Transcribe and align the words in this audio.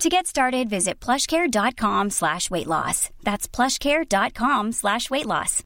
To 0.00 0.10
get 0.10 0.26
started, 0.26 0.68
visit 0.68 1.00
plushcare.com 1.00 2.10
slash 2.10 2.50
weight 2.50 2.66
loss. 2.66 3.08
That's 3.24 3.48
plushcare.com 3.48 4.72
slash 4.72 5.10
weight 5.10 5.26
loss. 5.26 5.62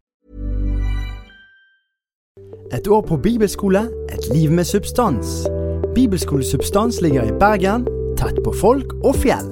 Et 2.73 2.89
år 2.89 3.01
på 3.03 3.17
bibelskole, 3.17 3.81
et 4.09 4.35
liv 4.35 4.51
med 4.51 4.65
substans. 4.65 5.27
Bibelskole 5.95 6.45
Substans 6.45 7.01
ligger 7.01 7.23
i 7.23 7.33
Bergen, 7.33 7.87
tett 8.17 8.39
på 8.45 8.53
folk 8.53 8.95
og 9.05 9.17
fjell. 9.17 9.51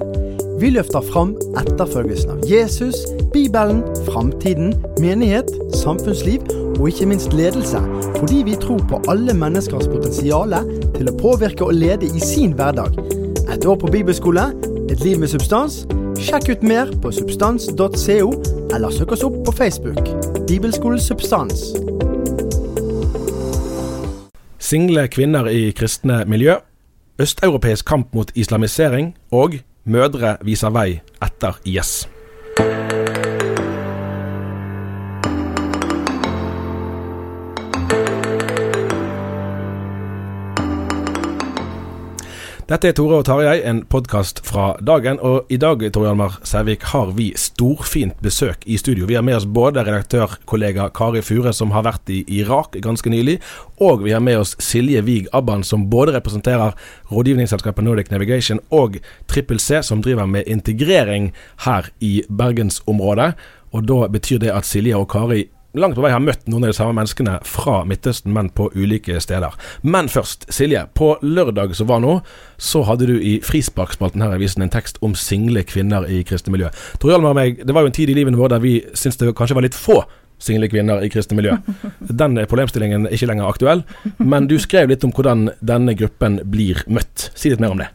Vi 0.59 0.69
løfter 0.71 1.03
fram 1.11 1.35
etterfølgelsen 1.59 2.37
av 2.37 2.47
Jesus, 2.47 2.95
Bibelen, 3.33 3.83
framtiden, 4.07 4.73
menighet, 4.99 5.51
samfunnsliv 5.75 6.47
og 6.79 6.87
ikke 6.87 7.11
minst 7.11 7.35
ledelse, 7.35 7.83
fordi 8.15 8.43
vi 8.47 8.55
tror 8.55 8.79
på 8.87 9.03
alle 9.11 9.35
menneskers 9.35 9.91
potensial 9.91 10.55
til 10.95 11.11
å 11.11 11.19
påvirke 11.19 11.67
og 11.67 11.75
lede 11.75 12.07
i 12.07 12.23
sin 12.23 12.55
hverdag. 12.55 12.95
Et 13.47 13.65
år 13.65 13.75
på 13.75 13.87
bibelskole, 13.87 14.41
et 14.91 14.99
liv 15.03 15.19
med 15.19 15.31
substans. 15.31 15.85
Sjekk 16.19 16.49
ut 16.49 16.63
mer 16.63 16.91
på 17.01 17.11
substans.co, 17.15 18.29
eller 18.75 18.89
søk 18.91 19.15
oss 19.15 19.23
opp 19.23 19.39
på 19.45 19.55
Facebook. 19.55 20.03
Bibelskolen 20.47 20.99
Substans. 20.99 21.71
Single 24.59 25.07
kvinner 25.07 25.47
i 25.47 25.71
kristne 25.71 26.25
miljø, 26.27 26.59
østeuropeisk 27.19 27.85
kamp 27.85 28.13
mot 28.13 28.31
islamisering 28.35 29.15
og 29.31 29.59
mødre 29.85 30.37
viser 30.45 30.73
vei 30.75 31.01
etter 31.23 31.57
IS. 31.65 32.07
Dette 42.69 42.91
er 42.91 42.93
Tore 42.93 43.17
og 43.17 43.23
Tarjei, 43.25 43.63
en 43.65 43.79
podkast 43.89 44.43
fra 44.45 44.75
dagen. 44.85 45.17
Og 45.25 45.49
i 45.49 45.57
dag 45.57 45.81
Tor 45.89 46.03
Hjalmar 46.05 46.35
Sævik, 46.45 46.83
har 46.91 47.15
vi 47.17 47.31
storfint 47.33 48.19
besøk 48.21 48.61
i 48.69 48.77
studio. 48.77 49.07
Vi 49.09 49.15
har 49.17 49.25
med 49.25 49.39
oss 49.39 49.47
både 49.49 49.81
redaktørkollega 49.87 50.91
Kari 50.93 51.23
Fure, 51.25 51.49
som 51.49 51.73
har 51.73 51.87
vært 51.87 52.13
i 52.13 52.19
Irak 52.37 52.77
ganske 52.85 53.09
nylig, 53.09 53.39
og 53.81 54.05
vi 54.05 54.13
har 54.13 54.21
med 54.21 54.43
oss 54.43 54.53
Silje 54.61 55.01
Wiig 55.01 55.31
Abban, 55.33 55.65
som 55.65 55.87
både 55.89 56.13
representerer 56.19 56.77
rådgivningsselskapet 57.09 57.89
Nordic 57.89 58.13
Navigation 58.13 58.61
og 58.69 59.01
Trippel 59.25 59.57
C, 59.57 59.81
som 59.81 60.05
driver 60.05 60.29
med 60.29 60.45
integrering 60.45 61.31
her 61.65 61.89
i 62.05 62.19
bergensområdet. 62.29 63.33
Og 63.73 63.89
da 63.89 64.05
betyr 64.13 64.45
det 64.45 64.53
at 64.53 64.69
Silje 64.69 64.93
og 64.93 65.09
Kari 65.09 65.47
langt 65.73 65.97
på 65.97 66.03
vei 66.03 66.11
har 66.13 66.23
møtt 66.23 66.47
noen 66.49 66.65
av 66.65 66.71
de 66.71 66.77
samme 66.77 66.95
menneskene 66.97 67.35
fra 67.45 67.83
Midtøsten, 67.87 68.33
men 68.33 68.49
på 68.55 68.69
ulike 68.73 69.19
steder. 69.21 69.53
Men 69.81 70.09
først, 70.09 70.47
Silje. 70.53 70.85
På 70.97 71.11
lørdag 71.21 71.75
som 71.77 71.89
var 71.91 72.01
nå, 72.03 72.19
så 72.57 72.81
hadde 72.87 73.09
du 73.11 73.17
i 73.17 73.37
Frisparkspalten 73.45 74.23
her 74.23 74.33
i 74.33 74.39
avisen 74.39 74.65
en 74.65 74.73
tekst 74.73 74.97
om 75.05 75.13
single 75.17 75.63
kvinner 75.69 76.07
i 76.09 76.23
kristne 76.27 76.55
miljø. 76.55 76.71
Tor 76.99 77.13
Hjalmar 77.13 77.35
og 77.35 77.39
meg, 77.41 77.61
det 77.61 77.75
var 77.75 77.85
jo 77.85 77.91
en 77.91 77.99
tid 77.99 78.09
i 78.09 78.17
livet 78.17 78.37
vårt 78.39 78.55
der 78.55 78.63
vi 78.63 78.79
syntes 78.93 79.21
det 79.21 79.35
kanskje 79.37 79.59
var 79.59 79.67
litt 79.67 79.77
få 79.77 80.01
single 80.39 80.69
kvinner 80.71 81.03
i 81.03 81.11
kristne 81.11 81.37
miljø. 81.37 81.57
Den 81.99 82.39
problemstillingen 82.49 83.07
er 83.07 83.15
ikke 83.15 83.29
lenger 83.29 83.49
aktuell, 83.49 83.85
men 84.17 84.47
du 84.49 84.55
skrev 84.61 84.89
litt 84.91 85.03
om 85.03 85.13
hvordan 85.15 85.49
denne 85.59 85.95
gruppen 85.99 86.39
blir 86.49 86.81
møtt. 86.87 87.29
Si 87.35 87.51
litt 87.51 87.61
mer 87.61 87.75
om 87.75 87.83
det. 87.83 87.91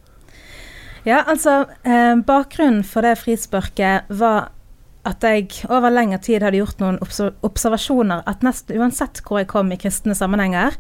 Ja, 1.05 1.21
altså 1.29 1.67
eh, 1.85 2.15
Bakgrunnen 2.25 2.85
for 2.89 3.05
det 3.05 3.19
frisparket 3.21 4.09
var 4.09 4.54
at 5.09 5.25
jeg 5.25 5.51
over 5.69 5.93
lengre 5.93 6.19
tid 6.25 6.45
hadde 6.45 6.61
gjort 6.61 6.81
noen 6.81 6.99
observasjoner 7.03 8.25
at 8.31 8.45
nesten 8.47 8.81
uansett 8.81 9.21
hvor 9.25 9.43
jeg 9.43 9.51
kom 9.53 9.73
i 9.73 9.79
kristne 9.81 10.17
sammenhenger, 10.17 10.77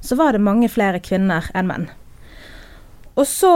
så 0.00 0.16
var 0.18 0.34
det 0.34 0.44
mange 0.44 0.70
flere 0.72 1.00
kvinner 1.02 1.46
enn 1.54 1.68
menn. 1.70 1.90
Og 3.18 3.26
så, 3.28 3.50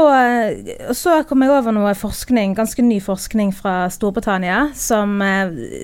og 0.89 0.97
så 0.99 1.21
kom 1.29 1.45
jeg 1.45 1.53
over 1.55 1.73
noe 1.73 1.93
forskning, 1.97 2.57
ganske 2.59 2.83
ny 2.85 2.99
forskning 3.01 3.53
fra 3.55 3.87
Storbritannia 3.93 4.67
som, 4.77 5.23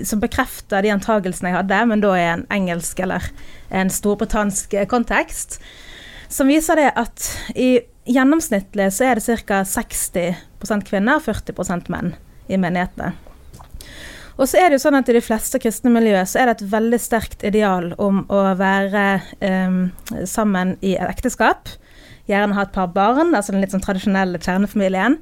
som 0.05 0.21
bekrefter 0.21 0.85
de 0.85 0.93
antagelsene 0.93 1.53
jeg 1.53 1.59
hadde, 1.63 1.79
men 1.89 2.03
da 2.03 2.11
i 2.19 2.27
en 2.35 2.45
engelsk 2.53 3.01
eller 3.01 3.31
en 3.73 3.93
storbritansk 3.93 4.75
kontekst. 4.91 5.61
Som 6.31 6.51
viser 6.53 6.79
det 6.79 6.91
at 6.99 7.31
i 7.57 7.71
gjennomsnittlig 8.11 8.91
så 8.95 9.09
er 9.09 9.19
det 9.19 9.39
ca. 9.47 9.63
60% 9.65 10.87
kvinner, 10.91 11.23
40% 11.25 11.91
menn 11.95 12.15
i 12.51 12.59
menighetene. 12.61 13.15
Og 14.39 14.49
så 14.49 14.61
er 14.61 14.71
det 14.71 14.79
jo 14.79 14.85
sånn 14.87 14.99
at 15.01 15.11
I 15.11 15.17
de 15.17 15.25
fleste 15.25 15.61
kristne 15.63 15.93
miljøer 15.93 16.29
så 16.29 16.41
er 16.41 16.49
det 16.49 16.59
et 16.59 16.73
veldig 16.73 17.01
sterkt 17.03 17.45
ideal 17.47 17.93
om 18.01 18.23
å 18.33 18.41
være 18.59 19.05
um, 19.43 19.83
sammen 20.29 20.77
i 20.81 20.95
et 20.97 21.11
ekteskap. 21.11 21.73
Gjerne 22.31 22.57
ha 22.57 22.65
et 22.67 22.75
par 22.75 22.91
barn, 22.95 23.35
altså 23.35 23.55
den 23.55 23.65
litt 23.65 23.75
sånn 23.75 23.85
tradisjonelle 23.85 24.41
kjernefamilien. 24.43 25.19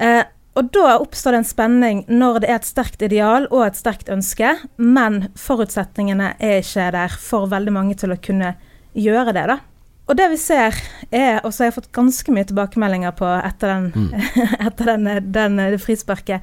Uh, 0.00 0.24
og 0.58 0.70
da 0.74 0.96
oppstår 0.98 1.36
det 1.36 1.40
en 1.44 1.46
spenning 1.46 2.00
når 2.10 2.40
det 2.42 2.50
er 2.50 2.58
et 2.58 2.68
sterkt 2.68 3.02
ideal 3.06 3.46
og 3.52 3.68
et 3.68 3.78
sterkt 3.78 4.10
ønske, 4.10 4.56
men 4.76 5.28
forutsetningene 5.38 6.34
er 6.42 6.58
ikke 6.64 6.90
der 6.96 7.14
for 7.22 7.50
veldig 7.52 7.74
mange 7.76 7.96
til 8.00 8.14
å 8.14 8.18
kunne 8.20 8.56
gjøre 8.98 9.36
det. 9.36 9.46
da. 9.52 9.60
Og 10.10 10.16
det 10.18 10.26
vi 10.32 10.40
ser, 10.42 10.74
er, 11.14 11.38
og 11.44 11.52
så 11.54 11.62
har 11.62 11.70
jeg 11.70 11.76
fått 11.76 11.92
ganske 11.94 12.32
mye 12.34 12.48
tilbakemeldinger 12.48 13.14
på 13.14 13.28
etter 13.30 13.70
den, 13.70 13.84
mm. 13.94 14.30
etter 14.66 14.90
den, 14.90 15.10
den, 15.30 15.60
det 15.70 15.78
frisparket, 15.84 16.42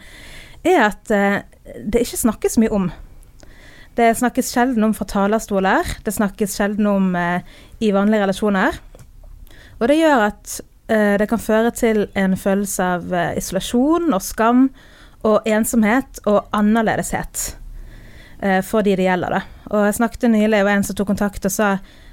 er 0.69 0.87
at 0.89 1.11
uh, 1.13 1.39
det 1.83 2.03
ikke 2.03 2.19
snakkes 2.23 2.57
mye 2.61 2.71
om. 2.73 2.87
Det 3.97 4.11
snakkes 4.19 4.51
sjelden 4.53 4.85
om 4.85 4.93
fra 4.93 5.07
talerstoler. 5.09 5.97
Det 6.05 6.13
snakkes 6.13 6.57
sjelden 6.57 6.87
om 6.89 7.11
uh, 7.17 7.39
i 7.81 7.91
vanlige 7.95 8.23
relasjoner. 8.25 8.79
Og 9.77 9.87
det 9.89 9.99
gjør 9.99 10.27
at 10.29 10.57
uh, 10.91 11.15
det 11.21 11.29
kan 11.29 11.41
føre 11.41 11.73
til 11.75 12.05
en 12.17 12.37
følelse 12.37 12.89
av 12.97 13.15
isolasjon 13.37 14.11
og 14.13 14.23
skam 14.23 14.67
og 15.27 15.47
ensomhet 15.49 16.21
og 16.29 16.45
annerledeshet 16.55 17.49
for 18.63 18.85
de 18.85 18.91
det 18.93 19.07
gjelder. 19.07 19.33
Da. 19.33 19.39
Og 19.73 19.87
jeg 19.87 19.95
snakket 19.97 20.27
nylig 20.29 20.59
med 20.61 20.75
en 20.75 20.83
som 20.85 20.95
tok 20.95 21.07
kontakt 21.09 21.47
og 21.49 21.51
sa 21.51 21.71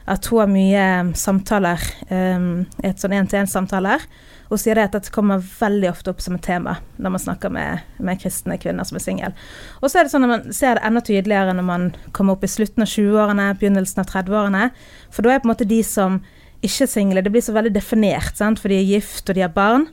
at 0.09 0.27
hun 0.33 0.41
har 0.41 0.49
mye 0.49 0.87
samtaler, 1.21 1.85
et 2.09 3.03
sånn 3.03 3.13
én-til-én-samtaler, 3.13 4.07
hun 4.51 4.61
sier 4.61 4.79
det 4.79 4.87
at 4.89 4.95
dette 4.97 5.13
kommer 5.15 5.43
veldig 5.43 5.89
ofte 5.91 6.13
opp 6.13 6.21
som 6.23 6.37
et 6.37 6.45
tema 6.45 6.77
når 7.03 7.15
man 7.15 7.23
snakker 7.23 7.53
med, 7.53 7.85
med 7.99 8.21
kristne 8.23 8.59
kvinner 8.61 8.87
som 8.87 8.99
er 8.99 9.05
single. 9.05 9.33
Og 9.81 9.89
så 9.89 10.01
er 10.01 10.07
det 10.07 10.13
sånn 10.13 10.27
at 10.27 10.33
man 10.35 10.55
ser 10.55 10.79
det 10.79 10.85
enda 10.87 11.03
tydeligere 11.05 11.57
når 11.57 11.67
man 11.69 11.89
kommer 12.17 12.37
opp 12.37 12.45
i 12.47 12.51
slutten 12.51 12.85
av 12.85 12.91
20-årene, 12.93 13.49
begynnelsen 13.61 14.05
av 14.05 14.11
30-årene. 14.13 14.69
For 15.15 15.27
da 15.27 15.35
er 15.35 15.43
på 15.43 15.49
en 15.49 15.55
måte 15.55 15.69
de 15.69 15.81
som 15.87 16.21
ikke 16.65 16.87
er 16.87 16.93
single, 16.93 17.25
det 17.25 17.33
blir 17.33 17.45
så 17.45 17.57
veldig 17.57 17.75
definert, 17.75 18.37
sant? 18.39 18.61
for 18.63 18.73
de 18.73 18.79
er 18.79 18.89
gift 18.95 19.29
og 19.29 19.37
de 19.37 19.45
har 19.45 19.53
barn. 19.55 19.89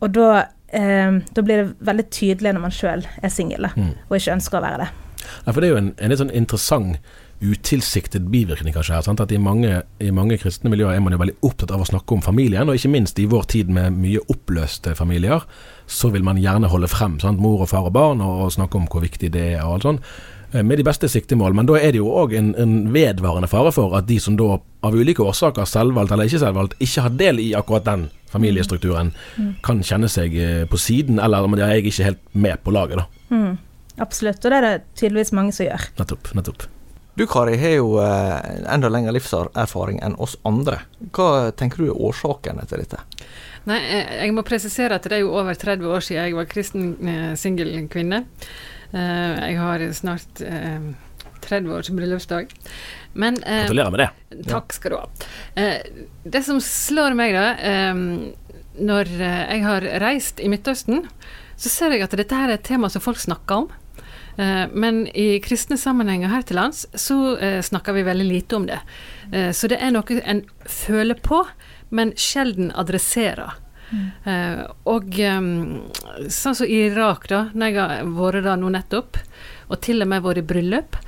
Og 0.00 0.14
da, 0.16 0.30
eh, 0.72 1.20
da 1.30 1.44
blir 1.44 1.64
det 1.64 1.86
veldig 1.86 2.06
tydelig 2.10 2.54
når 2.56 2.64
man 2.64 2.74
sjøl 2.74 3.04
er 3.20 3.32
singel 3.32 3.68
mm. 3.74 3.92
og 4.08 4.16
ikke 4.16 4.38
ønsker 4.38 4.58
å 4.58 4.64
være 4.64 4.84
det. 4.84 4.90
Ja, 5.44 5.52
for 5.52 5.60
det 5.60 5.68
er 5.68 5.74
jo 5.74 5.82
en, 5.82 5.92
en 6.00 6.12
litt 6.12 6.22
sånn 6.22 6.32
interessant 6.34 7.12
utilsiktet 7.40 8.26
bivirkning 8.32 8.74
kanskje 8.74 8.98
her. 8.98 9.04
Sant? 9.06 9.20
At 9.22 9.32
i 9.32 9.40
mange, 9.40 9.82
i 10.00 10.10
mange, 10.14 10.38
kristne 10.40 10.72
miljøer 10.72 10.96
er 10.96 11.04
man 11.04 11.14
jo 11.14 11.20
veldig 11.22 11.38
opptatt 11.46 11.72
av 11.74 11.84
å 11.84 11.88
snakke 11.88 12.16
om 12.16 12.24
familien, 12.24 12.68
og 12.68 12.76
ikke 12.76 12.92
minst 12.92 13.20
i 13.20 13.28
vår 13.30 13.46
tid 13.52 13.70
med 13.72 13.96
mye 13.96 14.20
oppløste 14.32 14.92
familier, 14.98 15.46
så 15.90 16.12
vil 16.12 16.26
man 16.26 16.40
gjerne 16.40 16.70
holde 16.70 16.90
frem 16.90 17.18
sant? 17.22 17.40
mor 17.40 17.64
og 17.64 17.72
far 17.72 17.88
og 17.88 17.96
barn, 17.96 18.20
og, 18.24 18.44
og 18.44 18.52
snakke 18.56 18.78
om 18.78 18.90
hvor 18.90 19.04
viktig 19.04 19.32
det 19.32 19.46
er 19.54 19.64
og 19.64 19.78
alt 19.78 19.88
sånn. 19.88 20.02
Eh, 20.52 20.64
med 20.66 20.78
de 20.78 20.84
beste 20.86 21.08
siktemål, 21.08 21.54
men 21.56 21.68
da 21.68 21.78
er 21.78 21.94
det 21.94 22.00
jo 22.02 22.10
òg 22.10 22.34
en, 22.38 22.50
en, 22.58 22.74
vedvarende 22.94 23.48
fare 23.50 23.72
for 23.74 23.94
at 23.98 24.08
de 24.08 24.18
som 24.22 24.36
da 24.38 24.58
av 24.58 24.96
ulike 24.96 25.22
årsaker, 25.22 25.68
selvvalgt 25.68 26.12
eller 26.12 26.26
ikke 26.28 26.42
selvvalgt, 26.42 26.76
ikke 26.82 27.06
har 27.06 27.16
del 27.20 27.40
i 27.42 27.52
akkurat 27.54 27.86
den 27.86 28.08
familiestrukturen, 28.30 29.12
mm. 29.36 29.52
kan 29.66 29.82
kjenne 29.86 30.10
seg 30.10 30.34
eh, 30.36 30.66
på 30.70 30.78
siden, 30.80 31.22
eller 31.22 31.46
om 31.46 31.56
de 31.56 31.64
er 31.66 31.80
ikke 31.80 32.06
helt 32.06 32.22
med 32.32 32.60
på 32.64 32.74
laget, 32.74 33.02
da. 33.02 33.08
Mm. 33.30 33.56
Absolutt, 34.00 34.44
og 34.44 34.52
det 34.52 34.58
er 34.58 34.66
det 34.66 34.76
tydeligvis 34.96 35.34
mange 35.36 35.52
som 35.54 35.66
gjør. 35.66 35.90
Nettopp. 36.00 36.34
nettopp. 36.38 36.68
Du 37.20 37.26
Kari 37.26 37.56
har 37.56 37.70
jo 37.70 37.98
eh, 38.00 38.72
enda 38.72 38.88
lengre 38.88 39.12
livserfaring 39.12 39.98
enn 40.00 40.14
oss 40.24 40.38
andre. 40.48 40.78
Hva 41.12 41.50
tenker 41.52 41.82
du 41.82 41.90
er 41.90 41.98
årsakene 42.08 42.62
til 42.64 42.80
dette? 42.80 43.02
Nei, 43.68 43.76
Jeg 44.22 44.32
må 44.32 44.40
presisere 44.40 44.96
at 44.96 45.04
det 45.04 45.18
er 45.18 45.20
jo 45.26 45.34
over 45.36 45.52
30 45.52 45.84
år 45.84 46.06
siden 46.06 46.30
jeg 46.30 46.38
var 46.38 46.48
kristen 46.48 46.86
eh, 47.04 47.34
singel 47.36 47.74
kvinne. 47.92 48.22
Eh, 48.94 49.36
jeg 49.50 49.58
har 49.60 49.84
snart 49.98 50.40
30 50.40 51.68
års 51.76 51.92
bryllupsdag. 51.92 52.56
Men 53.12 53.36
Gratulerer 53.44 53.92
med 53.92 54.04
det. 54.06 54.40
Takk 54.48 54.72
skal 54.78 54.96
du 54.96 54.98
ha. 55.02 55.04
Det 56.24 56.44
som 56.46 56.64
slår 56.64 57.20
meg, 57.20 57.36
da, 57.36 57.92
når 58.80 59.12
jeg 59.20 59.60
har 59.66 59.90
reist 60.06 60.40
i 60.40 60.48
Midtøsten, 60.48 61.04
så 61.60 61.68
ser 61.68 61.92
jeg 61.92 62.08
at 62.08 62.16
dette 62.16 62.32
her 62.32 62.48
er 62.48 62.56
et 62.56 62.64
tema 62.64 62.88
som 62.88 63.04
folk 63.04 63.20
snakker 63.20 63.66
om. 63.66 63.72
Eh, 64.40 64.66
men 64.72 65.06
i 65.06 65.40
kristne 65.44 65.76
sammenhenger 65.76 66.30
her 66.32 66.44
til 66.48 66.56
lands 66.56 66.86
så 66.96 67.36
eh, 67.36 67.58
snakker 67.64 67.96
vi 67.96 68.06
veldig 68.06 68.28
lite 68.28 68.56
om 68.56 68.68
det. 68.68 68.78
Eh, 69.32 69.50
så 69.56 69.68
det 69.68 69.80
er 69.82 69.92
noe 69.92 70.20
en 70.24 70.44
føler 70.64 71.18
på, 71.20 71.42
men 71.90 72.14
sjelden 72.16 72.72
adresserer. 72.78 73.58
Mm. 73.90 74.68
og 74.86 75.16
sånn 76.30 76.54
som 76.54 76.62
i 76.62 76.76
Irak, 76.92 77.24
da, 77.26 77.40
når 77.50 77.72
jeg 77.72 77.78
har 77.80 78.10
vært 78.14 78.44
der 78.44 78.60
nå 78.60 78.68
nettopp, 78.70 79.18
og 79.66 79.80
til 79.82 80.04
og 80.04 80.06
med 80.12 80.22
vært 80.22 80.38
i 80.38 80.44
bryllup, 80.46 80.98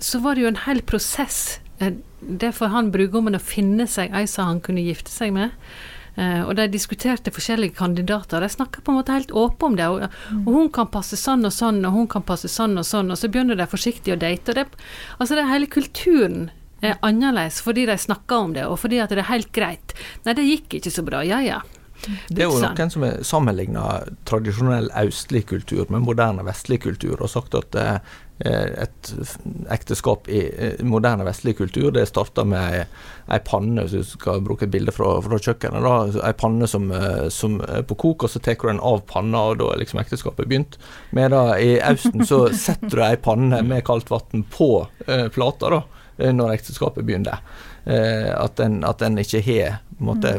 så 0.00 0.20
var 0.24 0.38
det 0.38 0.46
jo 0.46 0.48
en 0.48 0.62
hel 0.64 0.80
prosess. 0.80 1.60
det 2.20 2.54
for 2.56 2.72
han 2.72 2.88
brudgommen 2.94 3.36
å 3.36 3.42
finne 3.44 3.84
seg 3.84 4.16
ei 4.16 4.24
som 4.24 4.48
han 4.48 4.62
kunne 4.64 4.86
gifte 4.86 5.12
seg 5.12 5.36
med. 5.36 5.52
Uh, 6.18 6.42
og 6.46 6.54
de 6.58 6.66
diskuterte 6.72 7.32
forskjellige 7.34 7.76
kandidater. 7.78 8.42
De 8.42 8.50
snakka 8.50 8.84
på 8.84 8.92
en 8.92 9.00
måte 9.00 9.16
helt 9.16 9.32
åpent 9.32 9.66
om 9.70 9.76
det. 9.78 9.88
Og, 9.88 10.06
mm. 10.06 10.44
og, 10.44 10.52
hun 10.54 10.70
kan 10.74 10.90
passe 10.92 11.18
sånn 11.20 11.46
og 11.46 11.54
sånn, 11.54 11.82
og 11.86 11.96
hun 11.96 12.08
kan 12.10 12.24
passe 12.26 12.50
sånn 12.50 12.78
og 12.80 12.86
sånn. 12.86 13.12
Og 13.12 13.20
så 13.20 13.30
begynner 13.32 13.58
de 13.58 13.68
forsiktig 13.70 14.14
å 14.14 14.20
date. 14.20 14.52
Og 14.52 14.60
det, 14.60 14.86
altså 15.18 15.38
det 15.38 15.48
hele 15.50 15.70
kulturen 15.70 16.48
er 16.80 16.96
annerledes 17.04 17.58
fordi 17.60 17.84
de 17.90 17.98
snakker 18.00 18.46
om 18.46 18.54
det, 18.56 18.64
og 18.64 18.78
fordi 18.80 19.02
at 19.02 19.12
det 19.12 19.20
er 19.20 19.32
helt 19.34 19.52
greit. 19.52 19.92
Nei, 20.24 20.36
det 20.38 20.48
gikk 20.48 20.80
ikke 20.80 20.94
så 20.94 21.04
bra. 21.04 21.20
Ja 21.26 21.42
ja. 21.44 21.60
Det 22.32 22.40
er 22.40 22.48
jo 22.48 22.56
noen 22.62 22.88
som 22.88 23.04
har 23.04 23.18
sammenligna 23.28 23.82
tradisjonell 24.24 24.88
østlig 25.02 25.44
kultur 25.50 25.84
med 25.92 26.00
moderne 26.06 26.46
vestlig 26.46 26.78
kultur, 26.86 27.18
og 27.20 27.28
sagt 27.28 27.52
at 27.58 27.76
eh, 27.76 27.98
Eh, 27.98 28.29
et 28.40 29.10
ekteskap 29.70 30.28
i 30.28 30.40
moderne 30.86 31.26
vestlig 31.26 31.58
kultur. 31.58 31.90
Det 31.92 32.06
starta 32.08 32.44
med 32.48 32.86
ei, 33.30 33.38
panne, 33.44 33.84
hvis 33.84 33.92
du 33.92 34.16
skal 34.16 34.42
bruke 34.44 34.66
et 34.66 34.72
bilde 34.72 34.92
fra, 34.94 35.12
fra 35.24 35.38
kjøkkenet. 35.38 35.84
da, 35.84 36.24
Ei 36.26 36.34
panne 36.38 36.68
som, 36.70 36.90
eh, 36.94 37.28
som, 37.32 37.60
er 37.60 37.84
på 37.86 37.98
kok, 38.00 38.24
og 38.24 38.32
så 38.32 38.42
tar 38.42 38.58
du 38.60 38.68
den 38.68 38.82
av 38.82 39.02
panna, 39.10 39.44
og 39.50 39.60
da 39.60 39.70
er 39.72 39.82
liksom 39.82 40.02
ekteskapet 40.02 40.48
begynt. 40.48 40.78
Medan 41.16 41.54
i 41.60 41.78
Austen 41.84 42.26
så 42.26 42.46
setter 42.66 42.96
du 42.96 43.04
ei 43.06 43.16
panne 43.20 43.62
med 43.66 43.84
kaldt 43.86 44.10
vann 44.12 44.46
på 44.50 44.72
eh, 45.06 45.28
plata 45.34 45.74
da, 45.76 45.82
eh, 46.18 46.32
når 46.34 46.56
ekteskapet 46.58 47.06
begynner. 47.06 47.44
Eh, 47.84 48.30
at, 48.34 48.56
den, 48.60 48.82
at 48.84 49.02
en 49.02 49.20
ikke 49.20 49.44
har 49.44 49.80
måtte, 50.00 50.32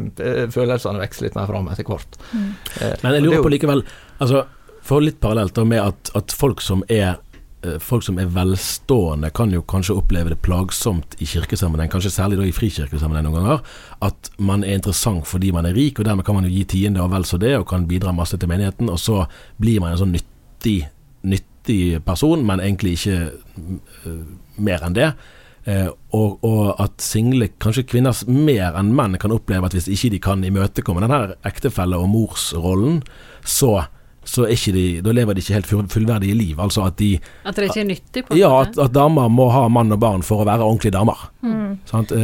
Følelsene 0.54 1.02
vokser 1.02 1.28
litt 1.28 1.38
mer 1.38 1.50
fram 1.50 1.70
etter 1.70 1.86
hvert. 1.86 2.22
Mm. 2.34 2.54
Eh, 2.82 2.96
Men 3.04 3.18
jeg 3.18 3.28
lurer 3.28 3.46
på 3.46 3.54
likevel, 3.54 3.86
altså, 4.18 4.48
for 4.82 5.04
litt 5.06 5.20
parallelt 5.22 5.54
da 5.54 5.66
med 5.68 5.84
at, 5.84 6.16
at 6.18 6.34
folk 6.34 6.64
som 6.66 6.82
er 6.90 7.20
Eh, 7.22 7.31
folk 7.80 8.04
som 8.06 8.18
er 8.20 8.30
velstående, 8.34 9.30
kan 9.36 9.52
jo 9.54 9.62
kanskje 9.68 9.96
oppleve 10.00 10.34
det 10.34 10.40
plagsomt 10.42 11.16
i 11.22 11.28
kirkesammenheng, 11.30 11.92
kanskje 11.94 12.14
særlig 12.14 12.40
da 12.40 12.48
i 12.48 12.56
frikirkesammenheng 12.56 13.28
noen 13.28 13.38
ganger, 13.38 13.76
at 14.08 14.32
man 14.42 14.66
er 14.66 14.80
interessant 14.80 15.28
fordi 15.30 15.52
man 15.54 15.68
er 15.70 15.78
rik, 15.78 16.00
og 16.00 16.08
dermed 16.08 16.26
kan 16.26 16.38
man 16.38 16.48
jo 16.48 16.54
gi 16.56 16.64
tiende 16.76 17.04
og 17.04 17.12
vel 17.14 17.28
så 17.28 17.38
det, 17.42 17.54
og 17.60 17.68
kan 17.70 17.86
bidra 17.90 18.16
masse 18.16 18.40
til 18.40 18.50
menigheten, 18.50 18.90
og 18.90 18.98
så 19.02 19.26
blir 19.62 19.84
man 19.84 19.94
en 19.94 20.02
sånn 20.02 20.16
nyttig, 20.16 20.80
nyttig 21.22 22.02
person, 22.08 22.46
men 22.48 22.64
egentlig 22.64 22.98
ikke 22.98 23.20
uh, 23.30 24.26
mer 24.58 24.88
enn 24.88 24.98
det. 24.98 25.14
Uh, 25.62 25.94
og, 26.18 26.40
og, 26.42 26.68
at 26.82 26.98
single, 27.06 27.52
kanskje 27.62 27.86
kvinner 27.94 28.18
mer 28.26 28.74
enn 28.80 28.96
menn, 28.98 29.20
kan 29.22 29.34
oppleve 29.36 29.70
at 29.70 29.78
hvis 29.78 29.92
ikke 29.94 30.16
de 30.16 30.26
kan 30.26 30.46
imøtekomme 30.46 31.06
denne 31.06 31.36
ektefelle- 31.46 32.02
og 32.02 32.10
morsrollen, 32.10 33.04
så 33.46 33.84
så 34.24 34.46
de, 34.46 35.02
da 35.02 35.12
lever 35.12 35.34
de 35.34 35.42
ikke 35.42 35.56
helt 35.56 35.92
fullverdige 35.92 36.36
liv. 36.38 36.60
Altså 36.62 36.84
at 36.86 36.98
de 37.00 37.20
At 37.44 37.56
det 37.58 37.72
ikke 37.72 37.82
er 37.82 37.88
nyttig? 37.90 38.24
på 38.28 38.38
Ja, 38.38 38.52
at, 38.62 38.78
at, 38.78 38.94
damer 38.94 39.30
må 39.34 39.50
ha 39.50 39.68
mann 39.68 39.92
og 39.92 40.00
barn 40.00 40.22
for 40.22 40.44
å 40.44 40.46
være 40.46 40.62
ordentlige 40.62 40.94
damer. 40.94 41.18
Mm. 41.42 41.80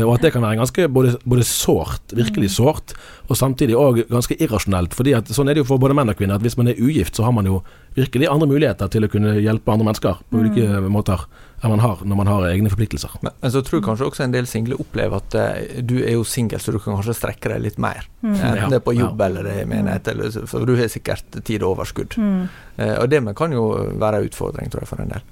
Og 0.05 0.13
at 0.13 0.21
det 0.21 0.31
kan 0.35 0.45
være 0.45 0.59
ganske 0.61 0.87
både, 0.93 1.15
både 1.25 1.43
sårt, 1.43 2.13
virkelig 2.13 2.51
mm. 2.51 2.53
sårt, 2.53 2.93
og 3.27 3.39
samtidig 3.39 3.75
òg 3.75 4.03
ganske 4.11 4.37
irrasjonelt. 4.37 4.93
fordi 4.93 5.15
at 5.17 5.33
sånn 5.33 5.49
er 5.49 5.57
det 5.57 5.65
jo 5.65 5.71
for 5.71 5.81
både 5.81 5.97
menn 5.97 6.13
og 6.13 6.19
kvinner, 6.19 6.37
at 6.37 6.45
hvis 6.45 6.57
man 6.59 6.69
er 6.69 6.77
ugift, 6.77 7.17
så 7.17 7.25
har 7.25 7.33
man 7.33 7.49
jo 7.49 7.63
virkelig 7.97 8.29
andre 8.29 8.47
muligheter 8.47 8.93
til 8.93 9.07
å 9.07 9.09
kunne 9.09 9.33
hjelpe 9.41 9.73
andre 9.73 9.89
mennesker 9.89 10.21
på 10.29 10.43
ulike 10.43 10.69
mm. 10.69 10.91
måter 10.93 11.25
enn 11.57 11.73
man 11.73 11.81
har 11.81 12.01
når 12.05 12.19
man 12.19 12.29
har 12.29 12.45
egne 12.51 12.69
forpliktelser. 12.69 13.17
Men, 13.25 13.33
men 13.41 13.53
så 13.53 13.63
tror 13.65 13.79
jeg 13.79 13.85
kanskje 13.87 14.07
også 14.11 14.25
en 14.27 14.35
del 14.35 14.49
single 14.49 14.77
opplever 14.81 15.17
at 15.17 15.37
uh, 15.37 15.81
du 15.81 15.95
er 16.03 16.13
jo 16.13 16.25
singel, 16.27 16.61
så 16.61 16.73
du 16.73 16.79
kan 16.81 16.97
kanskje 16.97 17.17
strekke 17.17 17.51
deg 17.53 17.63
litt 17.65 17.79
mer. 17.81 18.05
Mm. 18.21 18.33
Enten 18.35 18.61
ja, 18.61 18.69
det 18.73 18.79
er 18.79 18.85
på 18.85 18.95
jobb 18.97 19.23
ja. 19.23 19.29
eller 19.29 19.47
det 19.49 19.55
er 19.61 19.71
menighet, 19.71 20.11
eller, 20.13 20.37
for 20.51 20.67
du 20.69 20.75
har 20.77 20.91
sikkert 20.93 21.39
tid 21.41 21.63
og 21.63 21.75
overskudd. 21.75 22.17
Mm. 22.21 22.43
Uh, 22.77 22.95
og 22.99 23.07
det 23.13 23.23
kan 23.39 23.55
jo 23.55 23.69
være 23.97 24.21
en 24.21 24.29
utfordring, 24.29 24.73
tror 24.73 24.85
jeg, 24.85 24.91
for 24.91 25.05
en 25.05 25.15
del. 25.15 25.25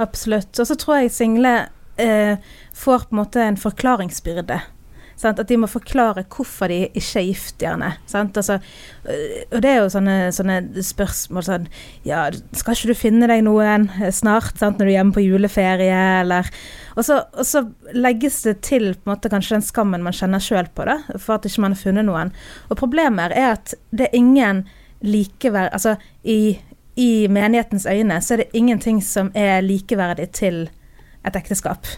Absolutt. 0.00 0.52
Og 0.60 0.68
så 0.68 0.76
tror 0.80 1.00
jeg 1.00 1.14
single 1.14 1.54
uh, 2.00 2.52
får 2.76 3.08
på 3.08 3.16
en 3.16 3.22
måte 3.22 3.46
en 3.46 3.60
forklaringsbyrde. 3.60 4.60
Sant? 5.20 5.40
At 5.42 5.50
de 5.50 5.58
må 5.60 5.68
forklare 5.68 6.24
hvorfor 6.32 6.72
de 6.72 6.86
ikke 6.96 7.20
er 7.20 7.26
gift, 7.28 7.58
gjerne. 7.60 7.90
Altså, 8.16 8.56
øh, 9.04 9.34
og 9.50 9.58
det 9.60 9.70
er 9.70 9.80
jo 9.82 9.90
sånne, 9.92 10.16
sånne 10.32 10.84
spørsmål 10.84 11.44
sånn 11.44 11.66
Ja, 12.08 12.22
skal 12.56 12.76
ikke 12.76 12.94
du 12.94 12.96
finne 12.96 13.28
deg 13.28 13.44
noen 13.44 13.88
snart, 14.16 14.56
sant? 14.56 14.80
når 14.80 14.88
du 14.88 14.90
er 14.90 14.96
hjemme 14.96 15.16
på 15.16 15.26
juleferie, 15.26 16.00
eller 16.22 16.48
og 16.96 17.04
så, 17.06 17.20
og 17.36 17.46
så, 17.46 17.64
legges 17.94 18.40
det 18.44 18.60
til 18.66 18.90
på 18.94 19.08
en 19.08 19.12
måte 19.14 19.30
kanskje 19.32 19.56
den 19.56 19.64
skammen 19.64 20.02
man 20.04 20.16
kjenner 20.16 20.42
sjøl 20.42 20.68
på, 20.74 20.84
det, 20.88 20.98
for 21.20 21.36
at 21.36 21.46
ikke 21.48 21.64
man 21.64 21.76
har 21.76 21.80
funnet 21.80 22.06
noen. 22.08 22.32
Og 22.68 22.80
problemet 22.80 23.34
er 23.36 23.54
at 23.54 23.74
det 23.92 24.08
er 24.08 24.18
ingen 24.18 24.64
likeverd... 25.00 25.72
Altså, 25.76 25.96
i, 26.24 26.58
i 27.00 27.28
menighetens 27.32 27.86
øyne 27.88 28.20
så 28.20 28.34
er 28.34 28.44
det 28.44 28.60
ingenting 28.60 29.00
som 29.04 29.32
er 29.38 29.62
likeverdig 29.64 30.30
til 30.36 30.62
et 31.26 31.36
ekteskap. 31.36 31.88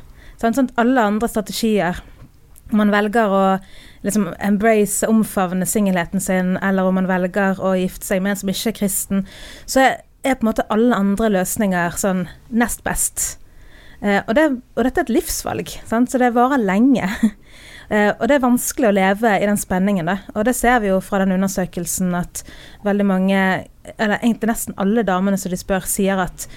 Sånn, 0.40 0.54
sånn, 0.56 0.70
alle 0.80 1.04
andre 1.06 1.30
strategier 1.30 2.00
man 2.78 2.92
velger 2.92 3.32
å 3.32 3.42
liksom 4.02 4.30
embrace, 4.42 5.06
omfavne 5.08 5.66
singelheten 5.68 6.22
sin, 6.22 6.56
eller 6.62 6.88
om 6.88 6.98
man 6.98 7.10
velger 7.10 7.60
å 7.62 7.74
gifte 7.78 8.08
seg 8.08 8.22
med 8.22 8.34
en 8.34 8.40
som 8.42 8.50
ikke 8.52 8.72
er 8.72 8.78
kristen, 8.80 9.22
så 9.66 9.84
er, 9.84 10.00
er 10.26 10.38
på 10.38 10.46
en 10.46 10.50
måte 10.50 10.66
alle 10.72 10.98
andre 10.98 11.30
løsninger 11.36 12.00
sånn 12.00 12.26
nest 12.50 12.82
best. 12.86 13.36
Eh, 14.02 14.18
og, 14.26 14.34
det, 14.34 14.48
og, 14.74 14.82
dette 14.82 15.02
er 15.02 15.06
et 15.06 15.14
livsvalg, 15.14 15.76
sant? 15.86 16.10
så 16.10 16.18
det 16.18 16.32
varer 16.34 16.62
lenge. 16.62 17.06
eh, 17.92 18.10
og 18.10 18.26
det 18.26 18.36
er 18.36 18.44
vanskelig 18.44 18.90
å 18.90 18.96
leve 18.96 19.36
i 19.38 19.46
den 19.46 19.60
spenningen, 19.60 20.10
da. 20.10 20.18
Og 20.34 20.48
det 20.48 20.56
ser 20.58 20.82
vi 20.82 20.90
jo 20.90 20.98
fra 21.04 21.22
den 21.22 21.36
undersøkelsen 21.36 22.10
at 22.18 22.42
veldig 22.86 23.06
mange, 23.06 23.44
eller 23.94 24.18
egentlig 24.18 24.50
nesten 24.50 24.78
alle 24.82 25.06
damene 25.06 25.38
som 25.38 25.54
de 25.54 25.60
spør, 25.60 25.86
sier 25.86 26.18
at 26.22 26.48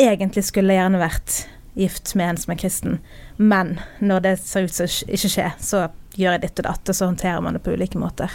egentlig 0.00 0.44
skulle 0.44 0.76
gjerne 0.76 1.00
vært 1.00 1.44
gift 1.74 2.14
med 2.14 2.30
en 2.30 2.40
som 2.40 2.54
er 2.54 2.60
kristen. 2.62 2.98
Men 3.36 3.78
når 3.98 4.26
det 4.26 4.34
ser 4.42 4.68
ut 4.68 4.74
som 4.74 4.88
ikke 4.88 5.30
skjer, 5.30 5.54
så 5.60 5.86
gjør 6.14 6.36
jeg 6.36 6.44
ditt 6.46 6.60
og 6.62 6.68
datt, 6.68 6.90
og 6.90 6.96
så 6.96 7.08
håndterer 7.10 7.44
man 7.44 7.56
det 7.56 7.64
på 7.64 7.74
ulike 7.74 8.00
måter. 8.00 8.32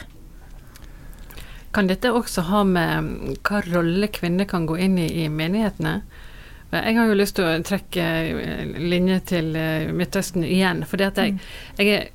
Kan 1.72 1.88
dette 1.88 2.12
også 2.12 2.48
ha 2.50 2.63
med 2.65 3.38
hva 3.46 3.62
rolle 3.69 4.10
kvinner 4.12 4.50
kan 4.50 4.65
gå 4.67 4.79
inn 4.81 4.98
i 4.98 5.08
i 5.24 5.27
menighetene? 5.29 6.00
Jeg 6.69 6.98
har 6.98 7.10
jo 7.10 7.17
lyst 7.17 7.38
til 7.38 7.48
å 7.48 7.62
trekke 7.65 8.03
linje 8.77 9.19
til 9.31 9.55
eh, 9.58 9.89
Midtøsten 9.93 10.43
igjen. 10.46 10.84
For 10.86 11.01
jeg, 11.01 11.13
mm. 11.17 11.39
jeg 11.79 11.93
er 11.96 12.10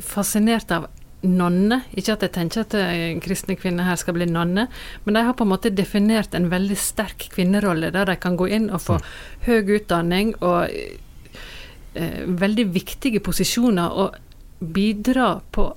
fascinert 0.00 0.72
av 0.72 0.86
nonne. 1.22 1.80
Ikke 1.98 2.14
at 2.14 2.24
jeg 2.26 2.34
tenker 2.36 2.64
at 2.64 2.76
eh, 2.78 3.18
kristne 3.22 3.56
kvinner 3.58 3.88
her 3.88 3.98
skal 4.00 4.16
bli 4.18 4.28
nonne, 4.30 4.68
men 5.04 5.18
de 5.18 5.24
har 5.26 5.36
på 5.38 5.46
en 5.46 5.52
måte 5.52 5.74
definert 5.74 6.36
en 6.38 6.48
veldig 6.52 6.78
sterk 6.78 7.28
kvinnerolle, 7.34 7.90
der 7.94 8.08
de 8.10 8.16
kan 8.20 8.38
gå 8.38 8.48
inn 8.54 8.70
og 8.70 8.84
få 8.84 9.00
mm. 9.00 9.10
høy 9.48 9.74
utdanning 9.78 10.32
og 10.38 10.70
eh, 10.70 12.22
veldig 12.28 12.68
viktige 12.76 13.22
posisjoner 13.24 14.00
og 14.04 14.18
bidra 14.58 15.36
på 15.54 15.68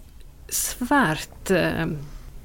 svært 0.51 1.51
eh, 1.55 1.85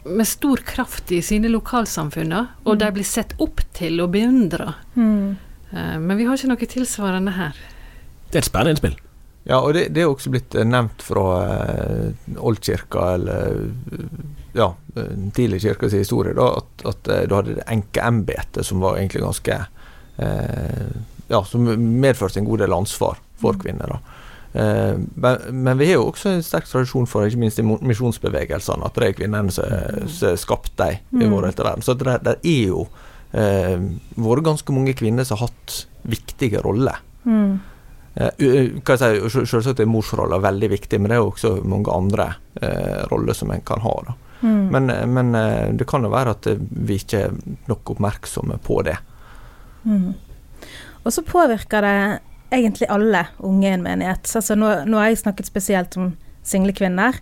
med 0.06 0.28
stor 0.28 0.62
kraft 0.66 1.10
i 1.12 1.22
sine 1.24 1.50
lokalsamfunn, 1.50 2.32
og 2.36 2.74
mm. 2.74 2.78
de 2.82 2.92
blir 2.94 3.08
sett 3.08 3.34
opp 3.42 3.64
til 3.76 3.98
og 4.04 4.12
beundra. 4.14 4.72
Mm. 4.94 5.36
Eh, 5.72 5.96
men 5.98 6.14
vi 6.16 6.28
har 6.28 6.38
ikke 6.38 6.52
noe 6.52 6.70
tilsvarende 6.70 7.34
her. 7.36 7.58
Det 8.30 8.38
er 8.38 8.44
et 8.44 8.48
spennende 8.48 8.76
innspill. 8.76 8.96
Ja, 9.46 9.60
og 9.60 9.76
det, 9.76 9.88
det 9.94 10.02
er 10.02 10.10
også 10.10 10.32
blitt 10.34 10.56
eh, 10.58 10.66
nevnt 10.66 11.04
fra 11.06 11.26
eh, 11.46 12.36
oldkirka, 12.36 13.04
eller 13.14 13.68
ja, 14.56 14.72
tidlig 15.36 15.60
kirkas 15.62 15.94
historie, 15.94 16.34
da, 16.34 16.48
at, 16.58 16.86
at 16.88 17.10
du 17.28 17.34
hadde 17.36 17.58
det 17.58 17.66
enkeembetet 17.70 18.66
som 18.66 18.80
var 18.82 18.98
egentlig 18.98 19.22
ganske 19.26 19.58
eh, 20.16 20.88
Ja, 21.28 21.42
som 21.44 21.66
medførte 22.00 22.38
en 22.40 22.46
god 22.46 22.62
del 22.62 22.74
ansvar 22.74 23.18
for 23.38 23.56
mm. 23.56 23.60
kvinner. 23.62 23.96
da. 23.96 24.16
Eh, 24.56 24.98
men, 25.14 25.38
men, 25.50 25.78
vi 25.78 25.86
har 25.86 25.98
jo 25.98 26.08
også 26.08 26.30
en 26.32 26.44
sterk 26.44 26.68
tradisjon 26.70 27.08
for, 27.10 27.26
ikke 27.26 27.42
minst 27.42 27.60
i 27.60 27.64
misjonsbevegelsene, 27.66 28.86
at 28.86 28.96
det 28.96 29.10
er 29.10 29.16
kvinnene 29.18 29.52
som 29.52 29.68
har 29.68 30.38
skapt 30.40 30.72
dem 30.80 31.20
i 31.20 31.26
mm. 31.26 31.34
vår 31.34 31.48
del 31.50 31.58
verden. 31.60 31.84
Så 31.84 31.96
det, 32.00 32.18
det 32.24 32.38
er 32.40 32.62
jo 32.70 32.86
eh, 33.36 33.76
vært 34.16 34.46
ganske 34.48 34.76
mange 34.76 34.96
kvinner 34.96 35.28
som 35.28 35.40
har 35.40 35.50
hatt 35.50 35.82
viktige 36.08 36.62
roller. 36.64 37.02
Mm. 37.28 37.58
Eh, 38.16 38.76
hva 38.80 38.96
jeg 38.96 39.28
si, 39.28 39.42
Selvsagt 39.44 39.82
er 39.82 39.88
morsrolla 39.90 40.38
veldig 40.40 40.70
viktig, 40.72 41.00
men 41.00 41.12
det 41.12 41.18
er 41.18 41.26
også 41.26 41.58
mange 41.68 41.92
andre 41.92 42.30
eh, 42.62 43.02
roller 43.10 43.36
som 43.36 43.52
en 43.52 43.64
kan 43.66 43.82
ha. 43.84 43.96
Mm. 44.40 44.62
Men, 44.72 44.92
men, 45.12 45.34
eh, 45.36 45.74
det 45.76 45.88
kan 45.88 46.04
jo 46.04 46.12
være 46.12 46.36
at 46.36 46.48
vi 46.56 46.96
ikke 47.00 47.26
er 47.26 47.34
nok 47.68 47.96
oppmerksomme 47.96 48.56
på 48.64 48.80
det. 48.86 48.96
Mm. 49.84 50.14
Og 51.04 51.12
så 51.12 51.22
påvirker 51.26 51.84
det 51.84 51.98
egentlig 52.56 52.88
alle 52.90 53.26
unge 53.44 53.68
i 53.68 53.74
en 53.74 53.84
menighet. 53.84 54.32
Altså 54.38 54.56
nå, 54.56 54.72
nå, 54.88 54.98
har 55.00 55.12
jeg 55.12 55.20
snakket 55.20 55.50
spesielt 55.50 55.98
om 56.00 56.14
single 56.46 56.72
kvinner. 56.76 57.20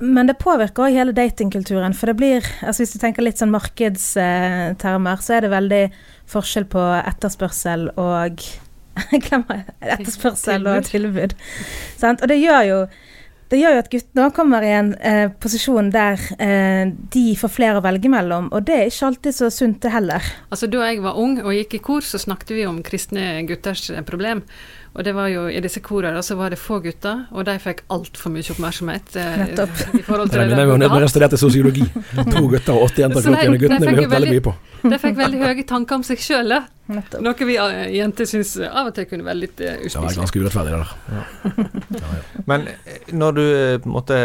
Men 0.00 0.30
det 0.30 0.38
påvirker 0.40 0.86
òg 0.86 0.96
hele 0.96 1.12
datingkulturen. 1.12 1.92
For 1.92 2.08
det 2.08 2.16
blir 2.16 2.46
altså 2.64 2.82
Hvis 2.82 2.94
du 2.96 3.02
tenker 3.02 3.26
litt 3.26 3.40
sånn 3.42 3.52
markedstermer, 3.52 5.20
så 5.20 5.36
er 5.36 5.44
det 5.44 5.52
veldig 5.52 5.84
forskjell 6.30 6.64
på 6.72 6.86
etterspørsel 7.02 7.90
og 8.00 8.40
etterspørsel 9.94 10.66
og 10.70 10.90
tilbud. 10.90 11.36
Og 12.10 12.28
det 12.28 12.40
gjør 12.40 12.68
jo 12.70 12.82
det 13.50 13.58
gjør 13.58 13.72
jo 13.74 13.78
at 13.82 13.88
guttene 13.90 14.24
kommer 14.30 14.62
i 14.62 14.70
en 14.78 14.90
eh, 15.02 15.24
posisjon 15.42 15.88
der 15.90 16.20
eh, 16.38 16.92
de 17.10 17.22
får 17.38 17.50
flere 17.50 17.80
å 17.80 17.82
velge 17.82 18.10
mellom, 18.12 18.46
og 18.54 18.62
det 18.68 18.76
er 18.76 18.90
ikke 18.92 19.08
alltid 19.08 19.34
så 19.34 19.48
sunt, 19.50 19.80
det 19.82 19.90
heller. 19.90 20.26
Altså 20.54 20.68
Da 20.70 20.84
jeg 20.86 21.00
var 21.02 21.18
ung 21.18 21.40
og 21.42 21.50
gikk 21.56 21.74
i 21.80 21.82
kor, 21.82 22.06
så 22.06 22.20
snakket 22.22 22.54
vi 22.54 22.68
om 22.70 22.78
kristne 22.86 23.40
gutters 23.48 23.88
eh, 23.90 24.04
problem. 24.06 24.44
Og 24.94 25.04
det 25.06 25.14
var 25.14 25.28
jo 25.30 25.44
i 25.50 25.58
disse 25.62 25.82
korene 25.82 26.22
så 26.26 26.34
var 26.38 26.54
det 26.54 26.58
få 26.62 26.80
gutter, 26.82 27.24
og 27.30 27.44
de 27.46 27.56
fikk 27.62 27.82
altfor 27.94 28.32
mye 28.34 28.54
oppmerksomhet. 28.54 29.18
Eh, 29.18 29.36
Nettopp. 29.42 29.82
I 29.98 30.06
forhold 30.06 30.30
til 30.30 30.44
det, 30.46 30.56
det, 30.58 30.80
det 30.82 31.02
restaurerte 31.04 31.38
sosiologi. 31.38 31.86
To 32.14 32.46
gutter 32.46 32.74
og 32.76 32.86
åtte 32.86 33.02
jenter 33.02 33.26
klokken. 33.26 33.58
Guttene 33.64 33.82
ble 33.82 33.96
hørt 33.98 34.14
veldig 34.14 34.34
mye 34.36 34.46
på. 34.46 34.54
De 34.86 35.02
fikk 35.08 35.18
veldig 35.18 35.42
høye 35.42 35.66
tanker 35.66 35.98
om 35.98 36.06
seg 36.06 36.22
sjøl, 36.22 36.60
noe 36.96 37.46
vi 37.48 37.56
uh, 37.60 37.84
jenter 37.94 38.28
syns 38.28 38.56
av 38.66 38.90
og 38.90 38.96
til 38.96 39.06
kunne 39.10 39.26
være 39.26 39.40
litt 39.40 39.62
uh, 39.62 39.76
uspiselig. 39.78 39.94
Det 39.94 40.06
var 40.06 40.18
ganske 40.24 40.42
urettferdig, 40.42 40.72
det 40.72 40.80
der. 40.80 40.92
Ja. 41.14 41.22
ja, 42.00 42.10
ja. 42.18 42.42
Men 42.50 42.66
når 43.22 43.38
du 43.38 43.46
måtte 43.90 44.18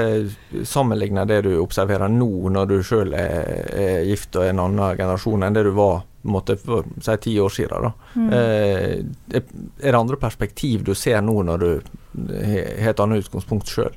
sammenligne 0.66 1.28
det 1.30 1.42
du 1.46 1.54
observerer 1.62 2.12
nå, 2.12 2.32
når 2.56 2.72
du 2.72 2.76
sjøl 2.86 3.16
er, 3.18 3.48
er, 3.76 3.96
gift 4.10 4.36
og 4.36 4.48
er 4.48 4.54
en 4.54 4.64
annen 4.66 5.00
generasjon 5.00 5.46
enn 5.46 5.58
det 5.58 5.66
du 5.68 5.74
var 5.78 6.04
måte, 6.26 6.56
for 6.58 6.88
si 7.06 7.18
ti 7.22 7.36
år 7.40 7.54
siden. 7.54 7.86
Da. 7.86 7.92
Mm. 8.16 8.30
Eh, 8.34 9.42
er 9.80 9.92
det 9.92 10.00
andre 10.00 10.18
perspektiv 10.18 10.84
du 10.86 10.96
ser 10.98 11.22
nå 11.22 11.42
når 11.46 11.62
du 11.62 11.70
har 11.76 12.92
et 12.94 13.04
annet 13.04 13.26
utgangspunkt 13.26 13.70
sjøl? 13.70 13.94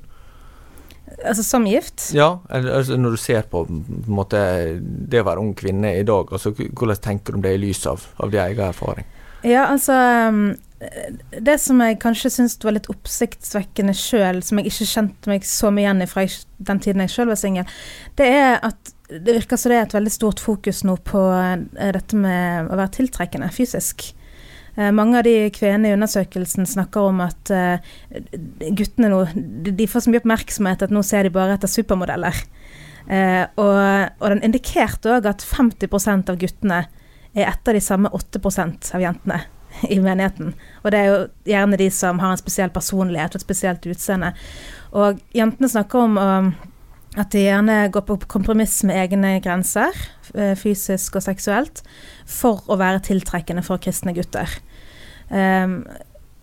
Altså 1.26 1.42
som 1.42 1.66
gift? 1.66 2.10
Ja, 2.14 2.38
altså 2.48 2.96
når 2.96 3.16
du 3.16 3.20
ser 3.20 3.46
på, 3.50 3.64
på 3.66 4.12
måte, 4.14 4.40
det 4.80 5.22
å 5.22 5.26
være 5.26 5.42
ung 5.42 5.54
kvinne 5.58 5.96
i 5.98 6.04
dag. 6.06 6.30
Altså, 6.32 6.52
hvordan 6.54 7.00
tenker 7.02 7.34
du 7.34 7.40
om 7.40 7.44
det 7.46 7.56
i 7.56 7.62
lys 7.62 7.82
av, 7.90 8.04
av 8.22 8.30
din 8.30 8.42
egen 8.44 8.68
erfaring? 8.68 9.08
Ja, 9.46 9.68
altså 9.70 9.94
um, 10.28 10.56
Det 11.30 11.56
som 11.62 11.80
jeg 11.82 11.98
kanskje 12.02 12.30
syns 12.34 12.56
var 12.62 12.74
litt 12.74 12.88
oppsiktsvekkende 12.90 13.94
sjøl, 13.98 14.42
som 14.46 14.60
jeg 14.60 14.70
ikke 14.70 14.90
kjente 14.92 15.30
meg 15.30 15.46
så 15.46 15.72
mye 15.74 15.86
igjen 15.86 16.04
i 16.04 16.08
fra 16.10 16.24
den 16.70 16.82
tiden 16.82 17.02
jeg 17.04 17.14
sjøl 17.14 17.30
var 17.32 17.40
singel, 17.40 17.74
det 18.18 18.30
er 18.34 18.58
at 18.66 18.94
det 19.08 19.34
virker 19.38 19.58
som 19.58 19.72
det 19.72 19.78
er 19.78 19.86
et 19.86 19.96
veldig 19.96 20.12
stort 20.12 20.42
fokus 20.42 20.82
nå 20.84 20.98
på 21.06 21.22
eh, 21.32 21.92
dette 21.96 22.18
med 22.18 22.68
å 22.68 22.76
være 22.76 22.94
tiltrekkende 22.98 23.48
fysisk. 23.54 24.10
Eh, 24.78 24.92
mange 24.94 25.18
av 25.18 25.26
de 25.26 25.48
kvinnene 25.54 25.90
i 25.90 25.96
undersøkelsen 25.96 26.68
snakker 26.68 27.08
om 27.10 27.22
at 27.24 27.50
uh, 27.50 27.88
guttene 28.78 29.10
nå 29.10 29.24
de 29.66 29.88
får 29.90 30.04
så 30.04 30.12
mye 30.12 30.22
oppmerksomhet 30.22 30.84
at 30.86 30.94
nå 30.94 31.02
ser 31.06 31.26
de 31.26 31.34
bare 31.34 31.56
etter 31.58 31.70
supermodeller. 31.72 32.38
Uh, 33.08 33.44
og, 33.58 33.74
og, 34.20 34.26
den 34.30 34.44
indikerte 34.46 35.16
òg 35.16 35.26
at 35.26 35.42
50% 35.42 36.30
av 36.30 36.38
guttene 36.38 36.82
er 37.34 37.50
etter 37.50 37.74
de 37.74 37.82
samme 37.82 38.10
8% 38.14 38.92
av 38.94 39.02
jentene 39.02 39.42
i 39.94 39.98
menigheten. 40.02 40.54
Og 40.84 40.92
det 40.94 41.00
er 41.00 41.10
jo 41.10 41.18
gjerne 41.48 41.80
de 41.80 41.90
som 41.94 42.22
har 42.22 42.34
en 42.34 42.40
spesiell 42.40 42.70
personlighet 42.74 43.34
og 43.34 43.40
et 43.40 43.46
spesielt 43.46 43.90
utseende. 43.90 44.30
Og 44.94 45.18
jentene 45.36 45.70
snakker 45.70 46.06
om 46.06 46.18
um, 46.18 46.52
at 47.18 47.32
de 47.32 47.42
gjerne 47.46 47.80
går 47.92 48.04
på 48.06 48.18
kompromiss 48.30 48.78
med 48.86 48.98
egne 49.00 49.38
grenser, 49.42 49.94
eh, 50.34 50.54
fysisk 50.58 51.16
og 51.18 51.24
seksuelt, 51.24 51.82
for 52.26 52.62
å 52.68 52.76
være 52.78 53.02
tiltrekkende 53.08 53.64
for 53.66 53.80
kristne 53.82 54.14
gutter. 54.16 54.58
Um, 55.28 55.82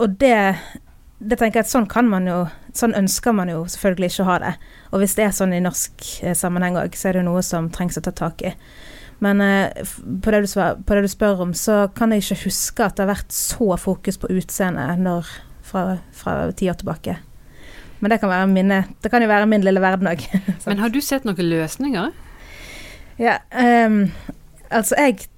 og 0.01 0.17
det, 0.21 0.37
det 1.17 1.37
tenker 1.39 1.61
jeg 1.61 1.65
at 1.65 1.71
sånn 1.71 1.87
kan 1.89 2.05
man 2.11 2.27
jo 2.29 2.43
Sånn 2.75 2.91
ønsker 2.91 3.31
man 3.31 3.47
jo 3.47 3.61
selvfølgelig 3.71 4.09
ikke 4.11 4.23
å 4.25 4.27
ha 4.27 4.33
det. 4.43 4.49
Og 4.91 4.99
hvis 4.99 5.13
det 5.15 5.23
er 5.23 5.29
sånn 5.31 5.53
i 5.55 5.61
norsk 5.63 6.01
eh, 6.27 6.33
sammenheng 6.35 6.75
òg, 6.75 6.97
så 6.99 7.07
er 7.07 7.15
det 7.15 7.21
noe 7.23 7.39
som 7.39 7.69
trengs 7.71 7.95
å 7.95 8.01
ta 8.03 8.11
tak 8.11 8.43
i. 8.43 8.49
Men 9.23 9.39
eh, 9.39 9.85
på, 9.95 10.33
det 10.33 10.41
svar, 10.51 10.81
på, 10.83 10.97
det 10.97 11.05
du 11.05 11.07
spør 11.13 11.45
om, 11.45 11.53
så 11.55 11.85
kan 11.95 12.11
jeg 12.11 12.25
ikke 12.25 12.41
huske 12.41 12.83
at 12.83 12.97
det 12.97 13.05
har 13.05 13.13
vært 13.13 13.31
så 13.31 13.77
fokus 13.79 14.19
på 14.19 14.27
utseendet 14.35 15.31
fra, 15.63 15.85
fra 16.11 16.35
ti 16.51 16.67
år 16.67 16.81
tilbake. 16.81 17.15
Men 18.03 18.11
det 18.11 18.19
kan, 18.19 18.29
være 18.29 18.51
mine, 18.51 18.81
det 19.01 19.11
kan 19.13 19.23
jo 19.23 19.31
være 19.31 19.47
min 19.49 19.63
lille 19.63 19.81
verden 19.81 20.11
òg. 20.11 20.27
Men 20.67 20.83
har 20.83 20.91
du 20.91 20.99
sett 20.99 21.23
noen 21.23 21.47
løsninger? 21.47 22.11
Ja, 23.23 23.39
um, 23.55 24.01
altså 24.67 24.99
jeg 24.99 25.29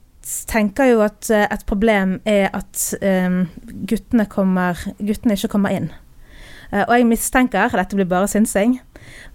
tenker 0.49 0.91
jo 0.91 1.03
at 1.05 1.29
uh, 1.31 1.45
et 1.45 1.63
problem 1.69 2.17
er 2.27 2.49
at 2.55 2.83
um, 3.01 3.45
guttene, 3.89 4.27
kommer, 4.29 4.79
guttene 4.99 5.37
ikke 5.37 5.51
kommer 5.55 5.75
inn. 5.75 5.91
Uh, 6.71 6.83
og 6.83 6.95
jeg 6.97 7.07
mistenker, 7.09 7.75
dette 7.79 7.97
blir 7.97 8.09
bare 8.09 8.29
synsing, 8.31 8.79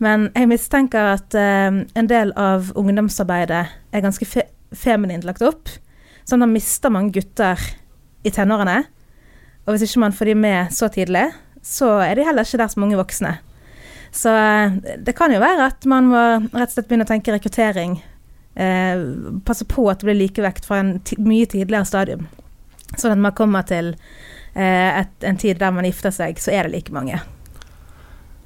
men 0.05 0.29
jeg 0.37 0.51
mistenker 0.51 1.15
at 1.15 1.37
uh, 1.39 1.83
en 1.83 2.11
del 2.11 2.35
av 2.37 2.73
ungdomsarbeidet 2.77 3.65
er 3.93 4.05
ganske 4.05 4.29
fe 4.29 4.49
feminint 4.73 5.27
lagt 5.29 5.45
opp. 5.45 5.69
Sånn 6.25 6.41
at 6.41 6.47
man 6.47 6.55
mister 6.55 6.93
mange 6.93 7.13
gutter 7.13 7.61
i 8.25 8.31
tenårene. 8.33 8.79
Og 9.67 9.75
hvis 9.75 9.85
ikke 9.85 10.01
man 10.01 10.15
får 10.17 10.31
de 10.31 10.37
med 10.39 10.73
så 10.75 10.89
tidlig, 10.89 11.27
så 11.63 11.99
er 12.03 12.17
de 12.17 12.25
heller 12.27 12.47
ikke 12.47 12.61
der 12.63 12.71
som 12.73 12.87
unge 12.87 12.99
voksne. 12.99 13.35
Så 14.13 14.33
eh, 14.37 14.97
det 14.99 15.15
kan 15.17 15.33
jo 15.33 15.41
være 15.43 15.69
at 15.71 15.87
man 15.89 16.11
må 16.11 16.23
rett 16.53 16.69
og 16.69 16.75
slett 16.75 16.89
begynne 16.89 17.07
å 17.07 17.13
tenke 17.13 17.35
rekruttering. 17.35 17.97
Eh, 18.55 19.03
passe 19.47 19.65
på 19.69 19.87
at 19.91 20.03
det 20.03 20.11
blir 20.11 20.21
likevekt 20.21 20.67
fra 20.69 20.83
en 20.83 20.95
mye 21.19 21.49
tidligere 21.49 21.89
stadium. 21.89 22.27
Sånn 22.99 23.15
at 23.15 23.23
man 23.25 23.37
kommer 23.37 23.65
til 23.69 23.95
eh, 24.55 25.01
et, 25.03 25.13
en 25.25 25.41
tid 25.41 25.61
der 25.63 25.73
man 25.73 25.89
gifter 25.89 26.13
seg, 26.13 26.41
så 26.43 26.53
er 26.53 26.69
det 26.69 26.77
like 26.77 26.95
mange. 26.95 27.21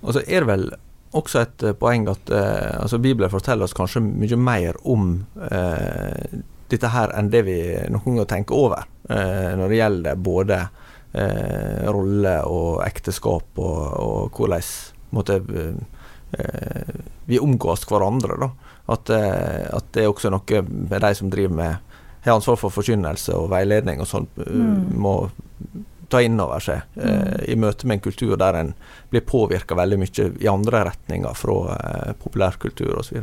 Og 0.03 0.15
så 0.15 0.23
er 0.23 0.45
det 0.45 0.51
vel 0.53 0.69
også 1.17 1.41
et 1.43 1.65
uh, 1.65 1.73
poeng 1.79 2.05
at 2.13 2.31
eh, 2.35 2.75
altså 2.77 2.99
Bibelen 3.01 3.33
forteller 3.33 3.65
oss 3.65 3.75
kanskje 3.75 4.03
mye 4.05 4.37
mer 4.37 4.77
om 4.85 5.25
eh, 5.49 6.43
dette 6.69 6.91
her 6.93 7.15
enn 7.17 7.31
det 7.33 7.45
vi 7.47 7.57
noen 7.95 8.19
ganger 8.19 8.29
tenker 8.29 8.59
over, 8.59 8.89
når 9.07 9.71
det 9.71 9.77
gjelder 9.79 10.17
både 10.19 10.57
eh, 11.15 11.87
rolle 11.95 12.35
og 12.51 12.81
ekteskap 12.83 13.61
og, 13.63 13.83
og 14.03 14.35
hvordan 14.35 14.65
måtte, 15.15 15.39
eh, 16.39 16.95
vi 17.31 17.39
omgås 17.39 17.87
hverandre. 17.89 18.39
Da. 18.43 18.51
At, 18.87 19.11
eh, 19.11 19.67
at, 19.75 19.91
det 19.95 20.05
er 20.05 20.13
også 20.13 20.31
noe 20.31 20.63
med 20.67 21.01
de 21.03 21.13
som 21.19 21.31
driver 21.33 21.55
med 21.55 21.77
har 22.27 22.35
ansvar 22.35 22.59
for 22.59 22.75
forkynnelse 22.75 23.35
og 23.39 23.51
veiledning 23.53 24.01
og 24.03 24.09
sånn, 24.11 24.27
mm. 24.35 24.95
må 24.99 25.13
ta 26.11 26.21
inn 26.23 26.39
over 26.43 26.63
seg 26.63 26.83
eh, 26.99 27.11
mm. 27.11 27.45
i 27.51 27.59
møte 27.59 27.87
med 27.87 27.99
en 27.99 28.07
kultur 28.07 28.37
der 28.39 28.59
en 28.61 28.73
blir 29.11 29.27
påvirka 29.27 29.79
veldig 29.79 29.99
mye 30.03 30.31
i 30.43 30.51
andre 30.51 30.85
retninger 30.91 31.39
fra 31.39 31.59
eh, 31.77 32.17
populærkultur 32.23 32.99
osv. 32.99 33.21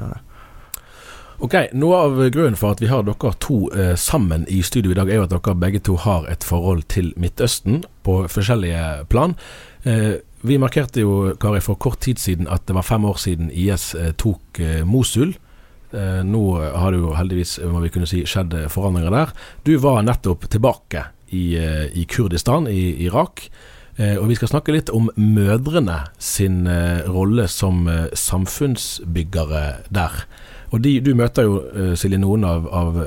Ok, 1.44 1.56
Noe 1.76 2.00
av 2.06 2.20
grunnen 2.32 2.56
for 2.60 2.76
at 2.76 2.84
vi 2.84 2.88
har 2.92 3.04
dere 3.08 3.34
to 3.44 3.66
eh, 3.76 3.96
sammen 4.00 4.46
i 4.48 4.62
studio 4.64 4.94
i 4.94 5.00
dag, 5.00 5.10
er 5.10 5.20
jo 5.20 5.28
at 5.28 5.34
dere 5.34 5.56
begge 5.60 5.82
to 5.84 5.98
har 6.00 6.28
et 6.32 6.46
forhold 6.48 6.86
til 6.92 7.12
Midtøsten 7.20 7.84
på 8.08 8.22
forskjellige 8.32 9.10
plan. 9.12 9.36
Eh, 9.84 10.22
vi 10.44 10.60
markerte 10.60 11.04
jo, 11.04 11.34
Kari, 11.40 11.60
for 11.64 11.80
kort 11.80 12.02
tid 12.04 12.20
siden 12.20 12.48
at 12.52 12.68
det 12.68 12.76
var 12.76 12.88
fem 12.88 13.06
år 13.08 13.20
siden 13.20 13.52
IS 13.52 13.94
eh, 13.96 14.12
tok 14.20 14.60
eh, 14.60 14.84
Mosul. 14.88 15.36
Eh, 15.94 16.22
nå 16.26 16.44
har 16.58 16.92
det 16.92 17.02
jo 17.02 17.14
heldigvis 17.14 17.60
må 17.70 17.84
vi 17.84 17.92
kunne 17.94 18.10
si, 18.10 18.24
skjedd 18.26 18.56
forandringer 18.74 19.14
der. 19.14 19.34
Du 19.68 19.76
var 19.82 20.02
nettopp 20.06 20.48
tilbake 20.50 21.06
i, 21.30 21.54
eh, 21.60 21.86
i 21.94 22.06
Kurdistan 22.10 22.68
i 22.68 23.06
Irak. 23.06 23.50
og 23.94 24.26
vi 24.26 24.34
skal 24.34 24.50
snakke 24.50 24.74
litt 24.74 24.90
om 24.90 25.12
mødrene 25.16 26.08
sin 26.18 26.66
rolle 27.06 27.46
som 27.48 27.86
samfunnsbyggere 28.18 29.86
der. 29.94 30.12
Og 30.72 30.82
de, 30.82 31.00
Du 31.00 31.14
møter 31.14 31.44
jo, 31.44 31.62
Silje, 31.94 32.18
noen 32.18 32.44
av, 32.44 32.66
av, 32.74 32.98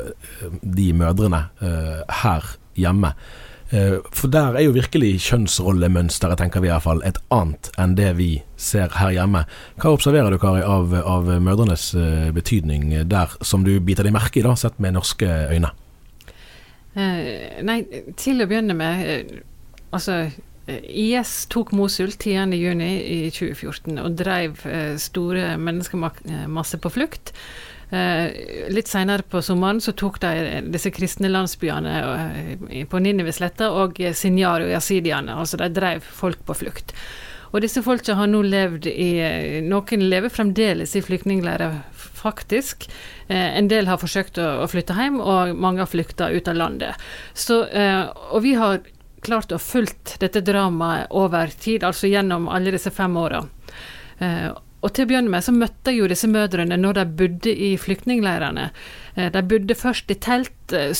de 0.62 0.92
mødrene 0.92 1.48
her 1.58 2.46
hjemme. 2.76 3.16
Eh, 3.70 3.98
for 4.14 4.30
der 4.30 4.54
er 4.54 4.62
jo 4.62 4.74
virkelig 4.76 5.16
kjønnsrollemønsteret, 5.26 6.38
tenker 6.38 6.62
vi 6.62 6.68
i 6.68 6.72
hvert 6.72 6.84
fall, 6.84 7.02
et 7.06 7.18
annet 7.34 7.70
enn 7.82 7.96
det 7.98 8.12
vi 8.20 8.30
ser 8.60 8.94
her 9.00 9.14
hjemme. 9.16 9.42
Hva 9.82 9.94
observerer 9.96 10.30
du, 10.30 10.38
Kari, 10.42 10.62
av, 10.62 10.94
av 11.02 11.30
mødrenes 11.42 11.88
eh, 11.98 12.28
betydning 12.36 12.92
der, 13.10 13.34
som 13.42 13.66
du 13.66 13.74
biter 13.82 14.06
deg 14.06 14.14
merke 14.14 14.40
i, 14.40 14.46
da, 14.46 14.54
sett 14.58 14.78
med 14.82 14.94
norske 14.96 15.26
øyne? 15.50 15.72
Uh, 16.96 17.60
nei, 17.66 17.82
til 18.16 18.40
å 18.40 18.46
begynne 18.48 18.72
med, 18.72 19.34
altså 19.92 20.22
IS 20.66 21.42
tok 21.52 21.74
Mosul 21.76 22.14
10.6 22.14 22.80
i 22.86 23.18
2014 23.34 24.00
og 24.00 24.16
drev 24.18 24.62
store 24.98 25.52
menneskemasser 25.62 26.80
på 26.82 26.90
flukt. 26.94 27.34
Eh, 27.90 28.70
litt 28.74 28.90
seinere 28.90 29.22
på 29.22 29.38
sommeren 29.46 29.78
så 29.80 29.94
tok 29.94 30.18
de 30.24 30.62
disse 30.74 30.90
kristne 30.90 31.30
landsbyene 31.30 31.94
eh, 32.02 32.82
på 32.90 32.98
Ninivesletta 33.02 33.70
og 33.70 34.00
Sinjar 34.14 34.66
og 34.66 34.74
jasidiene. 34.74 35.38
Altså 35.38 35.60
de 35.62 35.70
drev 35.74 36.02
folk 36.02 36.42
på 36.48 36.60
flukt. 36.64 36.96
Og 37.54 37.62
disse 37.62 37.82
folka 37.84 38.16
har 38.18 38.28
nå 38.30 38.42
levd 38.44 38.88
i 38.90 39.10
Noen 39.64 40.02
lever 40.10 40.32
fremdeles 40.32 40.96
i 40.98 41.02
flyktningleirer, 41.04 41.78
faktisk. 41.94 42.88
Eh, 43.28 43.56
en 43.58 43.70
del 43.70 43.88
har 43.90 44.02
forsøkt 44.02 44.40
å, 44.42 44.66
flytte 44.70 44.96
hjem, 44.98 45.20
og 45.22 45.54
mange 45.56 45.84
har 45.84 45.90
flykta 45.90 46.28
ut 46.34 46.50
av 46.50 46.58
landet. 46.58 47.06
Så, 47.32 47.62
eh, 47.70 48.02
og 48.30 48.42
vi 48.44 48.56
har 48.58 48.82
klart 49.26 49.54
å 49.54 49.62
fulgt 49.62 50.18
dette 50.20 50.42
dramaet 50.44 51.08
over 51.10 51.48
tid, 51.48 51.86
altså 51.86 52.10
gjennom 52.10 52.50
alle 52.52 52.74
disse 52.74 52.92
fem 52.94 53.16
åra. 53.16 53.44
Eh, 54.76 54.86
og 54.86 54.92
til 54.94 55.06
å 55.06 55.08
begynne 55.08 55.32
med 55.32 55.44
så 55.44 55.52
møtte 55.52 55.92
jeg 55.92 56.00
jo 56.00 56.10
disse 56.10 56.28
mødrene 56.28 56.76
når 56.76 56.92
de 57.00 57.06
bodde 57.18 57.52
i 57.52 57.76
flyktningleirene. 57.76 58.70
Eh, 59.16 59.30
de 59.32 59.42
bodde 59.42 59.74
først 59.74 60.10
i 60.10 60.14
telt, 60.14 60.72
eh, 60.72 60.92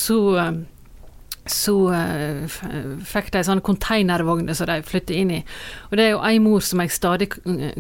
så 1.51 1.75
uh, 1.93 2.59
fikk 3.07 3.31
de 3.35 3.43
sånne 3.47 3.65
containervogner 3.67 4.57
som 4.57 4.69
de 4.71 4.81
flyttet 4.87 5.15
inn 5.17 5.33
i. 5.39 5.43
Og 5.91 5.99
det 5.99 6.07
er 6.07 6.15
jo 6.15 6.23
ei 6.27 6.41
mor 6.43 6.65
som 6.65 6.83
jeg 6.83 6.95
stadig 6.95 7.31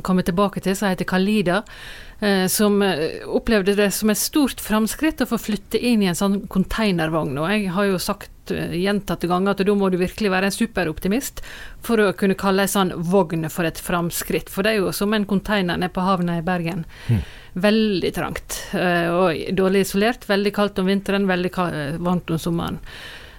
kommer 0.06 0.26
tilbake 0.26 0.62
til, 0.64 0.76
som 0.78 0.90
heter 0.90 1.08
Kalida. 1.08 1.62
uh, 2.22 2.46
som 2.48 2.82
eh, 2.82 3.26
opplevde 3.26 3.74
det 3.76 3.90
som 3.92 4.10
et 4.10 4.20
stort 4.20 4.60
framskritt 4.62 5.20
å 5.20 5.28
få 5.28 5.38
flytte 5.40 5.78
inn 5.78 6.04
i 6.04 6.10
en 6.10 6.18
sånn 6.18 6.46
containervogn. 6.52 7.36
Og 7.42 7.50
jeg 7.52 7.72
har 7.74 7.88
jo 7.90 7.98
sagt 8.02 8.54
uh, 8.54 8.72
gjentatte 8.72 9.28
ganger 9.30 9.52
at 9.56 9.64
da 9.66 9.76
må 9.76 9.90
du 9.90 9.98
virkelig 10.00 10.32
være 10.32 10.50
en 10.50 10.56
superoptimist 10.56 11.42
for 11.84 12.00
å 12.02 12.12
kunne 12.16 12.38
kalle 12.38 12.64
ei 12.64 12.72
sånn 12.72 12.94
vogn 13.10 13.48
for 13.52 13.68
et 13.68 13.82
framskritt. 13.82 14.52
For 14.52 14.64
det 14.64 14.76
er 14.76 14.80
jo 14.84 14.94
som 14.96 15.12
en 15.16 15.28
container 15.28 15.76
nede 15.76 15.92
på 15.92 16.06
havna 16.06 16.38
i 16.40 16.46
Bergen. 16.46 16.86
Mm. 17.10 17.20
Veldig 17.56 18.10
trangt 18.12 18.58
og 18.76 19.38
dårlig 19.56 19.86
isolert. 19.86 20.26
Veldig 20.28 20.50
kaldt 20.52 20.80
om 20.82 20.90
vinteren, 20.90 21.24
veldig 21.24 21.52
varmt 22.04 22.28
om 22.28 22.40
sommeren. 22.40 22.82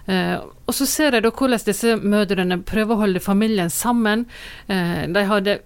Uh, 0.07 0.47
og 0.67 0.75
så 0.75 0.87
ser 0.87 1.17
jeg 1.17 1.25
da 1.25 1.31
hvordan 1.31 1.65
disse 1.67 1.95
mødrene 1.99 2.61
prøver 2.63 2.95
å 2.95 3.03
holde 3.05 3.23
familien 3.23 3.71
sammen. 3.73 4.27
Uh, 4.69 5.03
de 5.11 5.25
hadde 5.27 5.59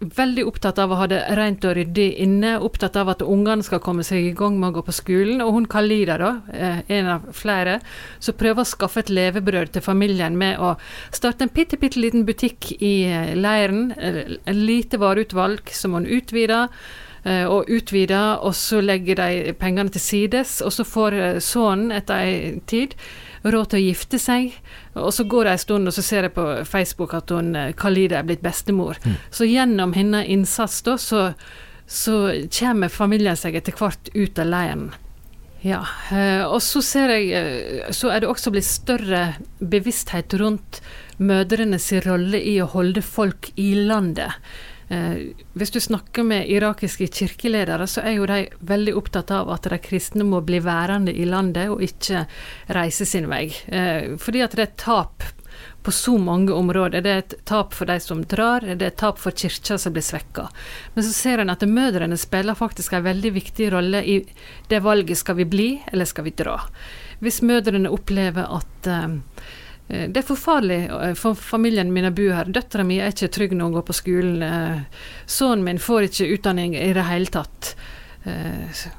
veldig 0.00 0.44
opptatt 0.44 0.78
av 0.78 0.92
å 0.92 0.98
ha 1.00 1.06
det 1.08 1.20
rent 1.38 1.64
og 1.64 1.76
ryddig 1.78 2.08
inne, 2.20 2.56
opptatt 2.60 2.98
av 3.00 3.14
at 3.14 3.22
ungene 3.24 3.64
skal 3.64 3.80
komme 3.84 4.04
seg 4.04 4.28
i 4.28 4.34
gang 4.36 4.58
med 4.60 4.70
å 4.70 4.76
gå 4.78 4.84
på 4.88 4.96
skolen. 4.98 5.40
Og 5.44 5.54
hun 5.54 5.68
Kalida, 5.72 6.18
da, 6.20 6.30
eh, 6.52 6.80
en 6.98 7.06
av 7.06 7.22
flere, 7.32 7.80
som 8.20 8.34
prøver 8.34 8.62
å 8.62 8.68
skaffe 8.68 9.00
et 9.00 9.10
levebrød 9.10 9.72
til 9.72 9.82
familien 9.82 10.36
med 10.36 10.58
å 10.58 10.76
starte 11.10 11.42
en 11.42 11.48
bitte, 11.52 11.78
bitte 11.80 12.00
liten 12.00 12.26
butikk 12.26 12.72
i 12.80 13.04
eh, 13.04 13.34
leiren. 13.34 13.92
En 13.96 14.66
lite 14.66 14.98
vareutvalg 14.98 15.70
som 15.70 15.94
hun 15.94 16.06
utvider 16.06 16.68
eh, 17.24 17.46
og 17.46 17.68
utvider, 17.68 18.44
og 18.44 18.54
så 18.54 18.80
legger 18.80 19.16
de 19.16 19.54
pengene 19.54 19.90
til 19.90 20.00
sides. 20.00 20.60
Og 20.60 20.72
så 20.72 20.84
får 20.84 21.40
sønnen 21.40 21.92
etter 21.92 22.20
ei 22.20 22.60
tid 22.66 22.94
råd 23.52 23.70
til 23.72 23.80
å 23.80 23.86
gifte 23.86 24.20
seg. 24.22 24.56
Og 24.94 25.12
så 25.14 25.26
går 25.28 25.46
det 25.46 25.54
en 25.54 25.62
stund, 25.64 25.90
og 25.90 25.96
så 25.96 26.04
ser 26.04 26.28
jeg 26.28 26.36
på 26.36 26.44
Facebook 26.68 27.14
at 27.16 27.32
hun 27.34 27.54
eh, 27.56 27.72
Khalida 27.78 28.20
er 28.20 28.28
blitt 28.28 28.44
bestemor. 28.44 29.00
Mm. 29.04 29.16
Så 29.30 29.48
gjennom 29.48 29.96
hennes 29.96 30.28
innsats 30.32 30.82
da, 30.86 30.96
så, 31.00 31.26
så 31.86 32.20
kommer 32.60 32.92
familien 32.92 33.38
seg 33.38 33.58
etter 33.58 33.76
hvert 33.76 34.12
ut 34.14 34.42
av 34.42 34.50
leiren. 34.52 34.86
Ja, 35.66 35.82
eh, 36.12 36.44
og 36.44 36.60
så 36.62 36.82
ser 36.84 37.10
jeg 37.14 37.30
eh, 37.34 37.90
Så 37.94 38.10
er 38.12 38.22
det 38.22 38.28
også 38.30 38.52
blitt 38.54 38.68
større 38.68 39.22
bevissthet 39.58 40.36
rundt 40.38 40.80
mødrenes 41.16 41.88
rolle 42.04 42.38
i 42.44 42.58
å 42.60 42.68
holde 42.70 43.02
folk 43.02 43.50
i 43.56 43.72
landet. 43.88 44.36
Eh, 44.88 45.32
hvis 45.58 45.70
du 45.74 45.80
snakker 45.80 46.22
med 46.22 46.50
irakiske 46.50 47.08
kirkeledere, 47.10 47.86
så 47.90 48.04
er 48.06 48.18
jo 48.18 48.26
de 48.30 48.44
veldig 48.60 48.94
opptatt 48.98 49.32
av 49.34 49.50
at 49.50 49.66
de 49.66 49.78
kristne 49.82 50.26
må 50.26 50.40
bli 50.46 50.60
værende 50.62 51.14
i 51.14 51.26
landet 51.26 51.72
og 51.72 51.82
ikke 51.82 52.26
reise 52.76 53.06
sin 53.08 53.26
vei. 53.30 53.48
Eh, 53.66 54.14
fordi 54.22 54.44
at 54.46 54.54
det 54.54 54.68
er 54.68 54.78
tap 54.78 55.26
på 55.82 55.92
så 55.92 56.18
mange 56.18 56.52
områder. 56.52 57.02
Det 57.02 57.10
er 57.10 57.20
et 57.22 57.34
tap 57.46 57.74
for 57.74 57.86
de 57.86 57.98
som 58.02 58.22
drar, 58.26 58.64
det 58.66 58.82
er 58.82 58.92
et 58.92 58.98
tap 58.98 59.18
for 59.22 59.34
kirka 59.34 59.78
som 59.78 59.94
blir 59.94 60.04
svekka. 60.04 60.48
Men 60.94 61.06
så 61.06 61.12
ser 61.14 61.42
en 61.42 61.52
at 61.52 61.62
mødrene 61.62 62.18
spiller 62.18 62.58
faktisk 62.58 62.96
en 62.96 63.06
veldig 63.06 63.32
viktig 63.36 63.70
rolle 63.72 64.02
i 64.02 64.16
det 64.70 64.82
valget 64.82 65.18
skal 65.18 65.38
vi 65.38 65.46
bli, 65.46 65.68
eller 65.92 66.04
skal 66.06 66.26
vi 66.26 66.34
dra. 66.36 66.58
Hvis 67.22 67.42
mødrene 67.42 67.90
opplever 67.90 68.50
at 68.58 68.90
eh, 68.90 69.16
det 69.86 70.18
er 70.18 70.26
forferdelig 70.26 70.78
farlig 70.90 71.10
for 71.20 71.38
familien 71.38 71.92
min 71.94 72.08
å 72.08 72.14
bo 72.14 72.30
her. 72.34 72.48
Døtra 72.50 72.82
mi 72.82 72.98
er 72.98 73.12
ikke 73.14 73.30
trygg 73.30 73.52
når 73.54 73.68
hun 73.68 73.76
går 73.76 73.84
på 73.86 73.94
skolen. 73.94 74.40
Eh, 74.42 75.04
sønnen 75.30 75.66
min 75.66 75.82
får 75.82 76.08
ikke 76.08 76.30
utdanning 76.34 76.74
i 76.74 76.92
det 76.96 77.06
hele 77.06 77.30
tatt. 77.30 77.76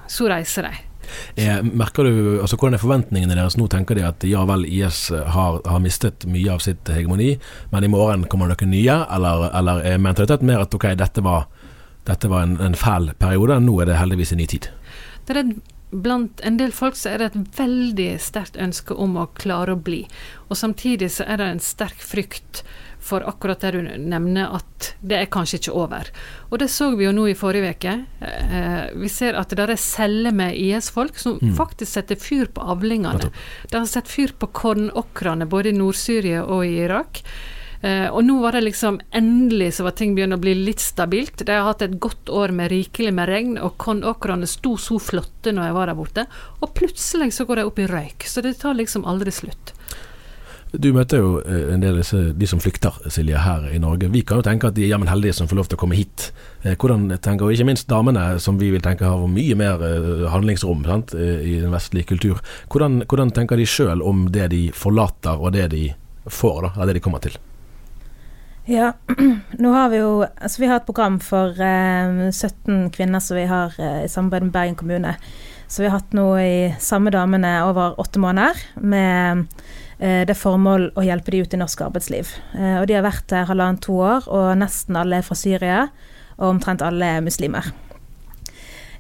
Så 0.08 0.30
reiser 0.32 0.69
de. 0.69 0.78
Eh, 1.36 1.63
merker 1.63 2.04
du, 2.04 2.41
altså 2.41 2.58
Hvordan 2.58 2.78
er 2.78 2.82
forventningene 2.82 3.38
deres 3.38 3.58
nå? 3.60 3.67
Tenker 3.71 3.97
de 3.97 4.06
at 4.08 4.26
ja 4.28 4.43
vel, 4.47 4.65
IS 4.65 5.08
har, 5.12 5.60
har 5.65 5.84
mistet 5.84 6.28
mye 6.30 6.52
av 6.54 6.63
sitt 6.63 6.89
hegemoni, 6.91 7.36
men 7.71 7.86
i 7.86 7.91
morgen 7.91 8.28
kommer 8.32 8.52
det 8.52 8.60
noen 8.60 8.76
nye? 8.76 8.97
Eller, 9.15 9.47
eller 9.58 9.86
er 9.88 10.04
mentaliteten 10.04 10.50
mer 10.50 10.65
at 10.65 10.76
ok, 10.76 10.89
dette 11.00 11.23
var, 11.26 11.47
dette 12.08 12.32
var 12.32 12.47
en, 12.47 12.58
en 12.63 12.78
fæl 12.78 13.12
periode, 13.19 13.60
nå 13.63 13.80
er 13.82 13.91
det 13.91 14.00
heldigvis 14.02 14.36
en 14.36 14.43
ny 14.43 14.50
tid? 14.56 14.69
Det 15.28 15.36
er 15.36 15.43
en 15.43 15.58
blant 15.91 16.41
en 16.43 16.58
del 16.60 16.73
folk 16.76 16.97
så 17.00 17.13
er 17.13 17.21
det 17.21 17.30
et 17.32 17.60
veldig 17.60 18.10
sterkt 18.19 18.60
ønske 18.60 18.95
om 18.95 19.15
å 19.19 19.30
klare 19.39 19.76
å 19.76 19.80
bli. 19.80 20.04
Og 20.50 20.60
samtidig 20.60 21.12
så 21.15 21.28
er 21.28 21.39
det 21.39 21.47
en 21.52 21.63
sterk 21.63 22.04
frykt 22.04 22.63
for 23.08 23.23
akkurat 23.30 23.62
det 23.63 23.71
du 23.71 23.82
nevner, 24.04 24.50
at 24.58 24.89
det 25.00 25.19
er 25.21 25.30
kanskje 25.32 25.62
ikke 25.62 25.76
over. 25.80 26.10
Og 26.50 26.60
det 26.60 26.67
så 26.73 26.89
vi 26.97 27.06
jo 27.06 27.13
nå 27.15 27.28
i 27.32 27.38
forrige 27.39 27.76
uke. 27.78 27.93
Eh, 28.19 28.89
vi 29.00 29.12
ser 29.12 29.38
at 29.39 29.54
det 29.56 29.63
er 29.63 29.80
celler 29.80 30.36
med 30.36 30.58
IS-folk 30.60 31.19
som 31.21 31.38
mm. 31.39 31.54
faktisk 31.56 31.93
setter 31.93 32.19
fyr 32.19 32.52
på 32.52 32.65
avlingene. 32.76 33.32
De 33.71 33.80
har 33.80 33.88
satt 33.88 34.12
fyr 34.12 34.36
på 34.36 34.52
kornåkrene 34.52 35.47
både 35.47 35.71
i 35.71 35.78
Nord-Syria 35.78 36.43
og 36.43 36.65
i 36.67 36.82
Irak. 36.84 37.23
Uh, 37.84 38.10
og 38.10 38.24
nå 38.26 38.40
var 38.42 38.58
det 38.58 38.63
liksom 38.66 39.00
endelig 39.16 39.74
så 39.78 39.86
var 39.86 39.98
ting 39.98 40.16
begynt 40.18 40.38
å 40.38 40.42
bli 40.42 40.56
litt 40.58 40.82
stabilt. 40.84 41.46
De 41.46 41.54
har 41.54 41.68
hatt 41.68 41.86
et 41.86 42.00
godt 42.02 42.32
år 42.34 42.56
med 42.56 42.72
rikelig 42.74 43.13
med 43.13 43.30
regn, 43.30 43.56
og 43.62 43.78
kornåkrene 43.82 44.50
sto 44.50 44.76
så 44.82 45.00
flotte 45.02 45.54
når 45.54 45.70
jeg 45.70 45.78
var 45.78 45.92
der 45.92 46.00
borte. 46.00 46.28
Og 46.62 46.74
plutselig 46.78 47.34
så 47.38 47.46
går 47.48 47.62
de 47.62 47.70
opp 47.70 47.82
i 47.84 47.90
røyk. 47.90 48.28
Så 48.28 48.46
det 48.46 48.58
tar 48.62 48.78
liksom 48.78 49.06
aldri 49.08 49.34
slutt. 49.36 49.76
Du 50.72 50.90
møter 50.92 51.22
jo 51.22 51.30
eh, 51.48 51.70
en 51.72 51.82
del 51.84 52.02
av 52.02 52.34
de 52.36 52.48
som 52.50 52.60
flykter, 52.60 52.96
Silje, 53.13 53.40
her 53.40 53.70
i 53.72 53.80
Norge. 53.80 54.10
Vi 54.12 54.24
kan 54.28 54.42
jo 54.42 54.46
tenke 54.46 54.68
at 54.68 54.76
de 54.76 54.84
er 54.84 54.92
jammen 54.92 55.08
heldige 55.08 55.38
som 55.38 55.48
får 55.48 55.60
lov 55.62 55.70
til 55.72 55.80
å 55.80 55.82
komme 55.84 55.96
hit. 55.96 56.28
Eh, 56.63 56.76
hvordan 56.76 57.08
tenker, 57.24 57.48
og 57.48 57.56
Ikke 57.56 57.70
minst 57.70 57.88
damene, 57.88 58.26
som 58.44 58.60
vi 58.60 58.74
vil 58.74 58.84
tenke 58.84 59.08
har 59.08 59.24
mye 59.32 59.56
mer 59.56 59.84
handlingsrom 60.34 60.84
sant, 60.88 61.16
i 61.16 61.60
den 61.62 61.72
vestlige 61.72 62.12
kultur. 62.12 62.44
Hvordan, 62.68 63.06
hvordan 63.08 63.32
tenker 63.32 63.60
de 63.60 63.70
sjøl 63.70 64.04
om 64.04 64.28
det 64.34 64.50
de 64.52 64.66
forlater, 64.76 65.40
og 65.40 65.56
det 65.56 65.70
de 65.72 65.86
får, 66.28 66.68
da, 66.68 66.74
av 66.76 66.90
det 66.90 67.00
de 67.00 67.06
kommer 67.06 67.24
til? 67.24 67.40
Ja, 68.67 68.93
nå 69.63 69.69
har 69.71 69.91
vi 69.93 70.01
jo 70.01 70.25
Altså 70.25 70.60
vi 70.60 70.67
har 70.67 70.82
et 70.82 70.88
program 70.88 71.21
for 71.23 71.56
eh, 71.63 72.27
17 72.34 72.89
kvinner 72.91 73.23
som 73.23 73.39
vi 73.39 73.45
har 73.47 73.75
eh, 73.80 74.01
i 74.03 74.12
samarbeid 74.12 74.43
med 74.43 74.51
Bergen 74.51 74.75
kommune. 74.75 75.13
Så 75.71 75.82
vi 75.82 75.88
har 75.88 76.01
hatt 76.01 76.15
nå 76.15 76.25
i 76.41 76.75
samme 76.84 77.12
damene 77.15 77.53
over 77.63 77.95
åtte 77.99 78.19
måneder 78.19 78.60
med 78.84 79.45
eh, 79.99 80.23
det 80.27 80.36
formål 80.36 80.89
å 80.99 81.08
hjelpe 81.08 81.32
de 81.32 81.45
ut 81.45 81.56
i 81.56 81.62
norsk 81.63 81.86
arbeidsliv. 81.88 82.34
Eh, 82.60 82.75
og 82.82 82.89
de 82.91 82.99
har 82.99 83.08
vært 83.08 83.27
der 83.32 83.47
halvannet 83.47 83.84
to 83.88 84.01
år, 84.03 84.27
og 84.27 84.53
nesten 84.60 84.99
alle 84.99 85.21
er 85.21 85.27
fra 85.27 85.39
Syria, 85.39 85.82
og 86.36 86.58
omtrent 86.58 86.84
alle 86.84 87.17
er 87.17 87.23
muslimer. 87.23 87.71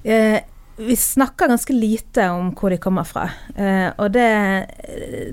Eh, 0.07 0.39
vi 0.77 0.95
snakker 0.95 1.51
ganske 1.51 1.73
lite 1.73 2.29
om 2.29 2.51
hvor 2.55 2.71
de 2.71 2.79
kommer 2.79 3.07
fra. 3.07 3.25
Eh, 3.55 3.87
og 3.97 4.11
det, 4.13 4.27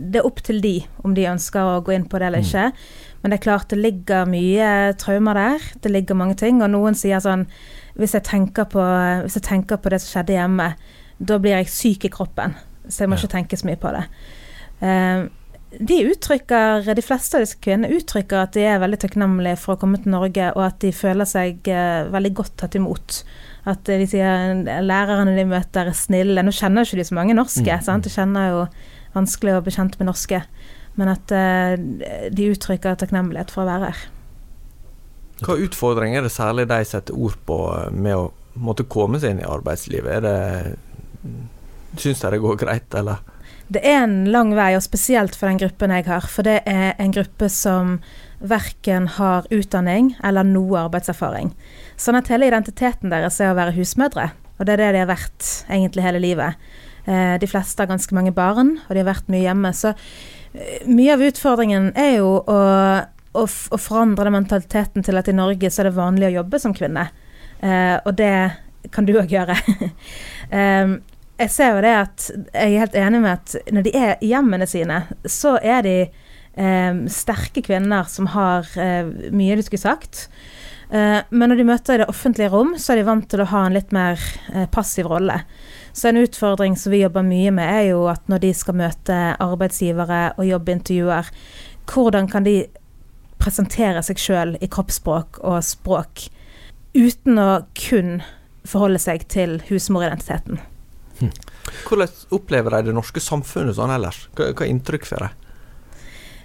det, 0.01 0.21
er 0.21 0.27
opp 0.27 0.43
til 0.43 0.63
de 0.65 0.79
om 1.05 1.15
de 1.15 1.27
ønsker 1.29 1.75
å 1.75 1.83
gå 1.85 1.95
inn 1.95 2.07
på 2.09 2.19
det 2.19 2.31
eller 2.31 2.43
mm. 2.43 2.49
ikke. 2.49 3.13
Men 3.25 3.33
det 3.33 3.39
er 3.39 3.47
klart 3.47 3.71
det 3.73 3.81
ligger 3.81 4.27
mye 4.29 4.93
traumer 5.01 5.39
der. 5.39 5.63
Det 5.81 5.89
ligger 5.89 6.19
mange 6.21 6.37
ting. 6.37 6.59
Og 6.61 6.69
noen 6.69 6.97
sier 6.99 7.23
sånn 7.25 7.47
Hvis 7.97 8.13
jeg 8.13 8.27
tenker 8.29 8.67
på, 8.69 8.83
jeg 9.25 9.43
tenker 9.47 9.81
på 9.81 9.93
det 9.93 10.03
som 10.03 10.19
skjedde 10.19 10.35
hjemme, 10.35 10.67
da 11.23 11.39
blir 11.41 11.55
jeg 11.55 11.71
syk 11.73 12.05
i 12.05 12.11
kroppen. 12.13 12.57
Så 12.85 13.05
jeg 13.05 13.09
må 13.09 13.17
ja. 13.17 13.23
ikke 13.23 13.37
tenke 13.37 13.57
så 13.57 13.69
mye 13.69 13.81
på 13.81 13.93
det. 13.95 14.03
Uh, 14.83 15.31
de 15.79 16.01
uttrykker, 16.11 16.91
de 16.91 17.05
fleste 17.07 17.39
av 17.39 17.47
disse 17.47 17.61
kvinnene 17.63 17.95
uttrykker 17.97 18.43
at 18.43 18.59
de 18.59 18.67
er 18.67 18.83
veldig 18.83 18.99
takknemlige 19.07 19.61
for 19.63 19.77
å 19.77 19.81
komme 19.81 20.03
til 20.03 20.13
Norge, 20.13 20.51
og 20.59 20.67
at 20.67 20.81
de 20.83 20.91
føler 20.95 21.31
seg 21.31 21.71
uh, 21.71 22.11
veldig 22.13 22.35
godt 22.43 22.57
tatt 22.61 22.77
imot. 22.79 23.23
At 23.71 23.87
de 23.87 24.11
sier 24.11 24.61
lærerne 24.85 25.39
de 25.39 25.47
møter 25.49 25.89
er 25.89 25.97
snille. 25.97 26.45
Nå 26.45 26.53
kjenner 26.53 26.85
ikke 26.85 27.01
de 27.01 27.09
så 27.09 27.17
mange 27.17 27.39
norske, 27.39 27.65
mm. 27.65 27.87
sant. 27.87 28.05
De 28.05 28.13
kjenner 28.13 28.51
jo 28.53 28.65
vanskelig 29.15 29.55
å 29.55 29.63
bli 29.65 29.79
kjent 29.79 29.97
med 30.03 30.11
norske. 30.11 30.43
Men 31.01 31.11
at 31.11 31.35
eh, 31.35 31.75
de 32.31 32.51
uttrykker 32.53 32.99
takknemlighet 33.01 33.53
for 33.55 33.65
å 33.65 33.71
være 33.73 33.93
her. 33.93 34.03
Hva 35.45 35.59
utfordringer 35.65 36.21
er 36.21 36.29
det 36.29 36.35
særlig 36.35 36.69
de 36.71 36.81
setter 36.87 37.19
ord 37.19 37.37
på 37.49 37.59
eh, 37.75 37.91
med 37.93 38.19
å 38.19 38.31
måtte 38.55 38.87
komme 38.87 39.19
seg 39.21 39.35
inn 39.35 39.43
i 39.43 39.49
arbeidslivet? 39.51 40.19
Er 40.19 40.27
det 40.27 40.39
Syns 41.95 42.21
de 42.25 42.31
det 42.35 42.41
går 42.43 42.57
greit, 42.59 42.95
eller? 42.99 43.21
Det 43.73 43.81
er 43.87 44.03
en 44.03 44.25
lang 44.29 44.51
vei, 44.57 44.73
og 44.77 44.83
spesielt 44.85 45.37
for 45.39 45.49
den 45.49 45.61
gruppen 45.63 45.93
jeg 45.95 46.07
har. 46.09 46.27
For 46.29 46.47
det 46.47 46.59
er 46.69 46.99
en 47.01 47.15
gruppe 47.15 47.49
som 47.53 47.97
verken 48.45 49.07
har 49.17 49.47
utdanning 49.55 50.13
eller 50.27 50.45
noe 50.45 50.83
arbeidserfaring. 50.85 51.53
Sånn 51.97 52.19
at 52.19 52.29
hele 52.33 52.51
identiteten 52.51 53.15
deres 53.15 53.41
er 53.41 53.53
å 53.53 53.59
være 53.59 53.77
husmødre. 53.79 54.33
Og 54.59 54.67
det 54.67 54.75
er 54.75 54.83
det 54.83 54.91
de 54.95 55.03
har 55.05 55.11
vært 55.11 55.49
egentlig 55.73 56.05
hele 56.05 56.23
livet. 56.23 56.67
Eh, 57.07 57.37
de 57.41 57.49
fleste 57.51 57.81
har 57.83 57.91
ganske 57.91 58.17
mange 58.17 58.35
barn, 58.37 58.77
og 58.85 58.93
de 58.93 59.03
har 59.03 59.11
vært 59.11 59.33
mye 59.33 59.47
hjemme. 59.47 59.73
Så 59.77 59.95
mye 60.87 61.15
av 61.15 61.23
utfordringen 61.27 61.91
er 61.99 62.19
jo 62.21 62.37
å, 62.39 62.59
å, 63.35 63.45
å 63.45 63.79
forandre 63.81 64.29
den 64.29 64.37
mentaliteten 64.37 65.07
til 65.07 65.19
at 65.19 65.31
i 65.31 65.35
Norge 65.35 65.71
så 65.71 65.83
er 65.83 65.91
det 65.91 65.97
vanlig 65.99 66.29
å 66.31 66.37
jobbe 66.39 66.61
som 66.63 66.75
kvinne. 66.77 67.09
Eh, 67.59 67.97
og 68.05 68.15
det 68.19 68.37
kan 68.95 69.09
du 69.09 69.17
òg 69.19 69.33
gjøre. 69.35 69.57
um, 70.53 70.99
jeg 71.43 71.51
ser 71.51 71.75
jo 71.75 71.83
det 71.83 71.95
at 71.99 72.29
jeg 72.31 72.69
er 72.69 72.85
helt 72.85 72.99
enig 73.01 73.23
med 73.25 73.33
at 73.41 73.73
når 73.75 73.87
de 73.87 73.95
er 73.99 74.13
i 74.23 74.31
hjemmene 74.31 74.69
sine, 74.71 75.01
så 75.27 75.57
er 75.59 75.83
de 75.87 75.97
eh, 76.05 77.01
sterke 77.11 77.65
kvinner 77.65 78.07
som 78.11 78.31
har 78.37 78.69
eh, 78.79 79.09
mye 79.35 79.59
de 79.59 79.67
skulle 79.67 79.83
sagt. 79.83 80.29
Eh, 80.91 81.21
men 81.31 81.51
når 81.51 81.61
de 81.61 81.67
møter 81.69 81.97
i 81.97 82.03
det 82.03 82.09
offentlige 82.11 82.51
rom, 82.53 82.75
så 82.79 82.93
er 82.93 83.01
de 83.01 83.07
vant 83.09 83.27
til 83.31 83.43
å 83.43 83.49
ha 83.51 83.65
en 83.67 83.77
litt 83.77 83.93
mer 83.95 84.21
eh, 84.53 84.67
passiv 84.73 85.09
rolle. 85.11 85.41
Så 85.95 86.11
en 86.11 86.21
utfordring 86.21 86.77
som 86.79 86.93
vi 86.95 87.03
jobber 87.05 87.27
mye 87.27 87.53
med, 87.55 87.71
er 87.71 87.91
jo 87.93 88.05
at 88.11 88.25
når 88.31 88.45
de 88.45 88.53
skal 88.57 88.79
møte 88.79 89.19
arbeidsgivere 89.43 90.23
og 90.37 90.49
jobbintervjuer, 90.49 91.31
hvordan 91.91 92.29
kan 92.31 92.47
de 92.47 92.59
presentere 93.41 94.03
seg 94.05 94.21
sjøl 94.21 94.57
i 94.65 94.71
kroppsspråk 94.73 95.43
og 95.45 95.61
språk 95.67 96.29
uten 96.95 97.41
å 97.41 97.49
kun 97.77 98.21
forholde 98.65 99.01
seg 99.03 99.27
til 99.33 99.59
husmoridentiteten? 99.69 100.63
Hvordan 101.85 102.13
opplever 102.35 102.75
de 102.75 102.91
det 102.91 102.97
norske 102.97 103.23
samfunnet 103.23 103.77
sånn 103.77 103.93
ellers? 103.95 104.25
Hva, 104.37 104.51
hva 104.57 104.69
inntrykk 104.69 105.07
får 105.09 105.27
de? 105.27 105.44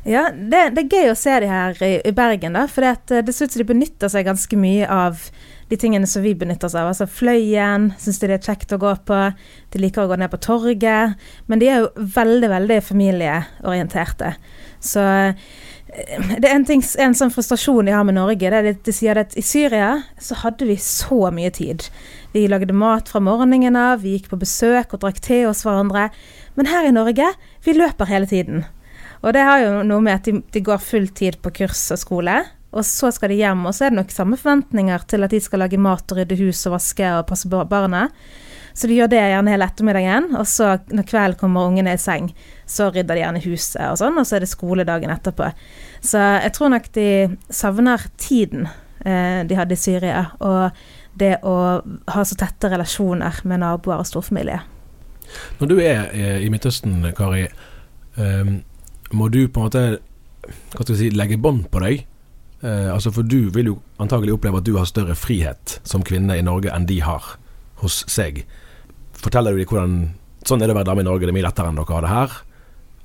Ja, 0.08 0.30
det, 0.32 0.70
det, 0.76 0.86
er 0.86 0.98
gøy 1.00 1.12
å 1.12 1.20
se 1.20 1.36
de 1.44 1.50
her 1.52 1.80
i, 1.84 1.94
i 2.08 2.16
Bergen, 2.16 2.56
da. 2.56 2.66
For 2.72 2.86
det, 2.86 3.24
det 3.28 3.36
ser 3.36 3.50
ut 3.50 3.56
som 3.56 3.64
de 3.64 3.72
benytter 3.74 4.12
seg 4.12 4.28
ganske 4.28 4.60
mye 4.60 4.88
av 4.88 5.30
de 5.70 5.78
tingene 5.78 6.08
som 6.10 6.24
vi 6.26 6.34
benytter 6.36 6.70
oss 6.70 6.76
av. 6.78 6.90
Altså 6.90 7.06
Fløyen 7.10 7.92
syns 8.02 8.20
de 8.22 8.30
det 8.32 8.40
er 8.40 8.48
kjekt 8.52 8.74
å 8.74 8.82
gå 8.82 8.94
på. 9.06 9.18
De 9.74 9.82
liker 9.82 10.06
å 10.06 10.10
gå 10.10 10.18
ned 10.18 10.32
på 10.34 10.42
torget. 10.42 11.20
Men 11.52 11.62
de 11.62 11.70
er 11.70 11.84
jo 11.84 12.08
veldig, 12.16 12.50
veldig 12.56 12.80
familieorienterte. 12.88 14.34
Så 14.82 15.04
eh, 15.04 15.44
det 16.40 16.48
er 16.48 16.56
en, 16.56 16.66
ting, 16.66 16.82
en 17.04 17.18
sånn 17.18 17.34
frustrasjon 17.34 17.86
de 17.86 17.94
har 17.94 18.08
med 18.08 18.18
Norge. 18.18 18.40
Det 18.42 18.50
er 18.50 18.72
at 18.72 18.82
de 18.88 18.96
sier 18.96 19.20
at 19.22 19.38
i 19.38 19.46
Syria 19.46 19.92
så 20.22 20.40
hadde 20.42 20.70
vi 20.70 20.80
så 20.82 21.30
mye 21.36 21.54
tid. 21.54 21.86
Vi 22.34 22.48
lagde 22.50 22.74
mat 22.78 23.10
fra 23.10 23.22
morgenen 23.26 23.78
av, 23.78 24.02
vi 24.02 24.16
gikk 24.16 24.32
på 24.34 24.42
besøk 24.42 24.96
og 24.96 25.04
drakk 25.04 25.22
te 25.26 25.44
hos 25.46 25.64
hverandre. 25.66 26.10
Men 26.58 26.70
her 26.70 26.90
i 26.90 26.94
Norge, 26.96 27.30
vi 27.66 27.78
løper 27.78 28.10
hele 28.10 28.30
tiden. 28.30 28.66
Og 29.20 29.34
det 29.36 29.44
har 29.44 29.64
jo 29.64 29.72
noe 29.88 30.04
med 30.04 30.20
at 30.20 30.30
de, 30.30 30.40
de 30.54 30.64
går 30.64 30.82
full 30.84 31.10
tid 31.16 31.40
på 31.44 31.52
kurs 31.62 31.82
og 31.94 32.00
skole. 32.02 32.38
Og 32.70 32.86
så 32.86 33.10
skal 33.12 33.34
de 33.34 33.40
hjem, 33.40 33.66
og 33.66 33.74
så 33.74 33.88
er 33.88 33.94
det 33.94 33.98
nok 33.98 34.14
samme 34.14 34.38
forventninger 34.38 35.08
til 35.10 35.26
at 35.26 35.34
de 35.34 35.42
skal 35.42 35.64
lage 35.64 35.80
mat 35.82 36.14
og 36.14 36.20
rydde 36.20 36.38
hus 36.40 36.62
og 36.70 36.76
vaske 36.78 37.08
og 37.18 37.26
passe 37.32 37.50
på 37.50 37.64
barna. 37.70 38.06
Så 38.78 38.88
de 38.88 39.00
gjør 39.00 39.10
det 39.12 39.24
gjerne 39.24 39.52
hele 39.52 39.66
ettermiddagen, 39.66 40.30
og 40.38 40.46
så 40.48 40.76
når 40.94 41.08
kvelden 41.10 41.40
kommer 41.40 41.66
ungene 41.68 41.96
i 41.98 42.00
seng, 42.00 42.30
så 42.70 42.92
rydder 42.94 43.18
de 43.18 43.24
gjerne 43.24 43.42
huset 43.44 43.82
og 43.90 43.98
sånn, 44.00 44.22
og 44.22 44.30
så 44.30 44.38
er 44.38 44.46
det 44.46 44.52
skoledagen 44.52 45.12
etterpå. 45.12 45.50
Så 46.06 46.22
jeg 46.46 46.54
tror 46.56 46.72
nok 46.76 46.88
de 46.96 47.10
savner 47.50 48.06
tiden 48.22 48.70
eh, 48.70 49.42
de 49.50 49.58
hadde 49.58 49.76
i 49.76 49.82
Syria. 49.82 50.30
og 50.40 50.70
det 51.20 51.36
å 51.44 51.56
ha 52.14 52.26
så 52.26 52.38
tette 52.40 52.70
relasjoner 52.72 53.42
med 53.50 53.64
naboer 53.64 54.02
og 54.02 54.08
storfamilie. 54.08 54.62
Når 55.60 55.70
du 55.70 55.76
er 55.84 56.10
eh, 56.16 56.38
i 56.46 56.50
Midtøsten, 56.52 57.02
Kari, 57.18 57.46
um, 58.18 58.60
må 59.16 59.30
du 59.34 59.48
på 59.48 59.62
en 59.62 59.68
måte 59.70 59.84
hva 60.74 60.86
skal 60.86 60.98
si, 60.98 61.10
legge 61.14 61.40
bånd 61.42 61.68
på 61.72 61.82
deg? 61.84 62.06
Eh, 62.62 62.90
altså 62.92 63.12
For 63.16 63.28
du 63.28 63.50
vil 63.56 63.72
jo 63.72 63.78
antagelig 64.02 64.36
oppleve 64.36 64.62
at 64.62 64.68
du 64.68 64.76
har 64.78 64.90
større 64.90 65.16
frihet 65.18 65.80
som 65.88 66.04
kvinne 66.06 66.38
i 66.38 66.46
Norge 66.46 66.74
enn 66.74 66.88
de 66.90 67.00
har 67.06 67.36
hos 67.84 68.02
seg. 68.12 68.44
Forteller 69.20 69.56
du 69.56 69.62
dem 69.62 69.70
hvordan 69.70 69.98
sånn 70.48 70.64
er 70.64 70.70
det 70.70 70.76
å 70.76 70.80
være 70.80 70.90
dame 70.90 71.04
i 71.04 71.08
Norge, 71.08 71.28
det 71.28 71.34
er 71.34 71.38
mye 71.40 71.48
lettere 71.48 71.72
enn 71.72 71.80
dere 71.80 71.96
har 71.96 72.06
det 72.06 72.14
her? 72.14 72.38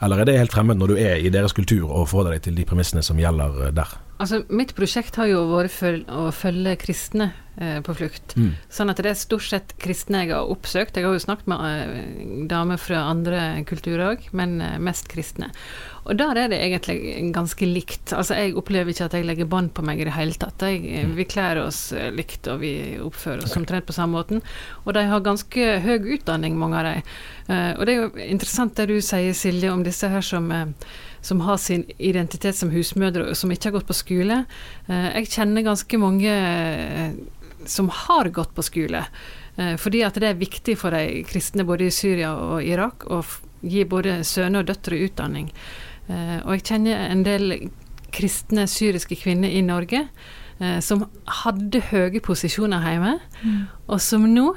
Eller 0.04 0.20
er 0.20 0.28
det 0.28 0.38
helt 0.38 0.54
fremmed 0.54 0.78
når 0.78 0.92
du 0.92 1.00
er 1.00 1.22
i 1.22 1.30
deres 1.32 1.54
kultur 1.56 1.86
og 1.86 2.08
forholder 2.10 2.36
deg 2.36 2.46
til 2.46 2.58
de 2.58 2.66
premissene 2.68 3.02
som 3.04 3.18
gjelder 3.20 3.72
der? 3.74 3.94
Altså, 4.24 4.40
Mitt 4.48 4.72
prosjekt 4.76 5.18
har 5.20 5.28
jo 5.28 5.42
vært 5.50 6.08
å 6.08 6.30
følge 6.32 6.78
kristne 6.80 7.32
eh, 7.60 7.80
på 7.84 7.94
flukt. 7.98 8.32
Mm. 8.40 8.54
Sånn 8.72 8.92
at 8.92 9.02
det 9.04 9.10
er 9.10 9.18
stort 9.20 9.44
sett 9.44 9.74
kristne 9.80 10.22
jeg 10.24 10.32
har 10.32 10.48
oppsøkt. 10.48 10.96
Jeg 10.96 11.04
har 11.04 11.12
jo 11.12 11.20
snakket 11.20 11.50
med 11.52 11.64
eh, 11.64 12.22
damer 12.48 12.80
fra 12.80 13.02
andre 13.10 13.42
kulturer 13.68 14.14
òg, 14.14 14.24
men 14.32 14.56
eh, 14.64 14.78
mest 14.80 15.10
kristne. 15.12 15.50
Og 16.04 16.16
der 16.20 16.40
er 16.40 16.50
det 16.52 16.60
egentlig 16.60 16.98
ganske 17.36 17.68
likt. 17.68 18.12
Altså, 18.16 18.36
jeg 18.40 18.56
opplever 18.60 18.92
ikke 18.92 19.10
at 19.10 19.16
jeg 19.16 19.28
legger 19.28 19.48
bånd 19.48 19.72
på 19.76 19.84
meg 19.84 20.00
i 20.00 20.08
det 20.08 20.16
hele 20.16 20.36
tatt. 20.40 20.64
Jeg, 20.64 20.82
eh, 20.88 21.04
mm. 21.08 21.14
Vi 21.20 21.28
kler 21.28 21.60
oss 21.66 21.86
eh, 21.92 22.10
likt, 22.16 22.48
og 22.48 22.60
vi 22.64 22.74
oppfører 23.04 23.44
oss 23.44 23.56
omtrent 23.60 23.88
på 23.88 23.96
samme 23.96 24.16
måten. 24.16 24.44
Og 24.84 24.94
de 24.96 25.06
har 25.12 25.24
ganske 25.24 25.72
høy 25.84 26.14
utdanning, 26.16 26.56
mange 26.60 26.80
av 26.80 26.90
dem. 26.90 27.16
Eh, 27.48 27.72
og 27.76 27.84
det 27.84 27.94
er 27.94 28.02
jo 28.02 28.28
interessant 28.28 28.76
det 28.80 28.88
du 28.92 28.98
sier, 29.04 29.36
Silje, 29.36 29.72
om 29.72 29.84
disse 29.84 30.08
her 30.08 30.24
som 30.24 30.48
som 31.24 31.40
har 31.40 31.56
sin 31.56 31.84
identitet 31.98 32.56
som 32.56 32.70
husmødre, 32.70 33.30
og 33.30 33.36
som 33.36 33.52
ikke 33.52 33.70
har 33.70 33.78
gått 33.78 33.88
på 33.88 33.96
skole. 33.96 34.42
Eh, 34.88 35.06
jeg 35.20 35.30
kjenner 35.32 35.64
ganske 35.64 36.00
mange 36.00 36.28
eh, 36.28 37.14
som 37.70 37.88
har 37.88 38.28
gått 38.34 38.52
på 38.54 38.64
skole. 38.66 39.00
Eh, 39.56 39.74
fordi 39.80 40.02
at 40.04 40.18
det 40.20 40.28
er 40.28 40.42
viktig 40.42 40.76
for 40.76 40.92
de 40.92 41.22
kristne 41.28 41.64
både 41.64 41.88
i 41.88 41.94
Syria 41.94 42.34
og 42.36 42.60
Irak 42.68 43.06
å 43.08 43.22
gi 43.64 43.86
både 43.88 44.18
sønner 44.28 44.66
og 44.66 44.68
døtre 44.68 45.00
utdanning. 45.06 45.48
Og 46.04 46.50
jeg 46.52 46.66
kjenner 46.68 47.06
en 47.08 47.22
del 47.24 47.54
kristne 48.12 48.66
syriske 48.68 49.16
kvinner 49.16 49.48
i 49.48 49.62
Norge 49.64 50.02
som 50.84 51.06
hadde 51.40 51.80
høye 51.88 52.20
posisjoner 52.20 52.84
hjemme, 52.84 53.14
mm. 53.40 53.62
og 53.88 54.02
som 54.04 54.28
nå 54.28 54.50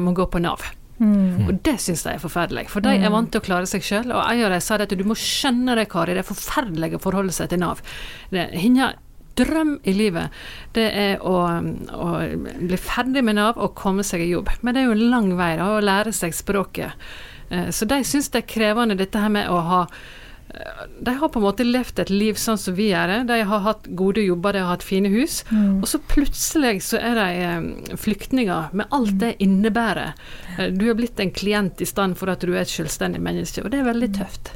må 0.00 0.16
gå 0.16 0.24
på 0.32 0.40
Nav. 0.40 0.64
Mm. 0.98 1.46
Og 1.46 1.58
det 1.66 1.76
syns 1.82 2.02
de 2.02 2.14
er 2.14 2.22
forferdelig, 2.22 2.66
for 2.72 2.82
de 2.84 2.90
er 2.96 3.06
mm. 3.06 3.14
vant 3.14 3.30
til 3.32 3.42
å 3.42 3.46
klare 3.46 3.68
seg 3.70 3.84
sjøl. 3.86 4.10
Og 4.10 4.22
en 4.22 4.46
av 4.46 4.54
dem 4.54 4.64
sa 4.64 4.78
at 4.82 4.94
du 4.98 5.04
må 5.06 5.16
skjønne 5.18 5.76
det, 5.78 5.88
Kari, 5.92 6.16
det 6.16 6.24
er 6.24 6.30
forferdelig 6.30 6.96
å 6.98 7.04
forholde 7.04 7.34
seg 7.34 7.52
til 7.52 7.62
Nav. 7.62 7.84
henne 8.32 8.94
drøm 9.38 9.76
i 9.86 9.94
livet, 9.94 10.34
det 10.74 10.86
er 10.98 11.20
å, 11.22 11.36
å, 11.94 12.06
bli 12.58 12.78
ferdig 12.80 13.22
med 13.22 13.38
Nav 13.38 13.60
og 13.62 13.76
komme 13.78 14.02
seg 14.06 14.24
i 14.24 14.32
jobb. 14.32 14.50
Men 14.62 14.74
det 14.74 14.82
er 14.82 14.88
jo 14.88 14.96
en 14.96 15.10
lang 15.12 15.32
vei 15.38 15.52
da, 15.60 15.68
å 15.76 15.84
lære 15.84 16.14
seg 16.16 16.34
språket. 16.34 17.08
Eh, 17.50 17.68
så 17.74 17.88
de 17.88 18.00
syns 18.06 18.32
det 18.34 18.42
er 18.42 18.50
krevende 18.50 18.98
dette 18.98 19.22
her 19.22 19.32
med 19.32 19.50
å 19.52 19.60
ha 19.68 19.84
de 21.00 21.14
har 21.14 21.28
på 21.28 21.38
en 21.38 21.44
måte 21.44 21.64
levd 21.64 22.00
et 22.00 22.10
liv 22.10 22.38
sånn 22.40 22.58
som 22.58 22.74
vi 22.76 22.88
gjør 22.90 23.10
det. 23.10 23.18
De 23.28 23.38
har 23.50 23.64
hatt 23.66 23.88
gode 23.98 24.22
jobber, 24.24 24.56
de 24.56 24.62
har 24.64 24.72
hatt 24.72 24.86
fine 24.86 25.10
hus. 25.12 25.42
Mm. 25.50 25.82
Og 25.82 25.88
så 25.90 26.00
plutselig 26.10 26.80
så 26.86 27.00
er 27.00 27.18
de 27.18 27.26
eh, 27.44 27.98
flyktninger 28.00 28.72
med 28.76 28.88
alt 28.94 29.18
det 29.20 29.34
innebærer. 29.44 30.16
Eh, 30.56 30.70
du 30.72 30.86
er 30.88 30.96
blitt 30.98 31.20
en 31.20 31.34
klient 31.34 31.82
i 31.84 31.88
stand 31.88 32.16
for 32.20 32.32
at 32.32 32.44
du 32.44 32.54
er 32.54 32.62
et 32.62 32.72
selvstendig 32.72 33.20
menneske, 33.24 33.62
og 33.62 33.74
det 33.74 33.82
er 33.82 33.90
veldig 33.90 34.10
tøft. 34.16 34.54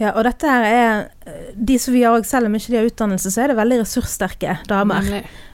Ja, 0.00 0.14
og 0.14 0.24
dette 0.24 0.48
her 0.48 0.64
er 0.64 0.92
eh, 1.28 1.48
De 1.54 1.78
som 1.78 1.94
vi 1.94 2.02
har 2.02 2.16
òg, 2.16 2.26
selv 2.26 2.50
om 2.50 2.58
ikke 2.58 2.74
de 2.74 2.80
har 2.80 2.90
utdannelse, 2.90 3.30
så 3.30 3.44
er 3.44 3.52
det 3.52 3.60
veldig 3.60 3.82
ressurssterke 3.84 4.58
damer. 4.68 5.10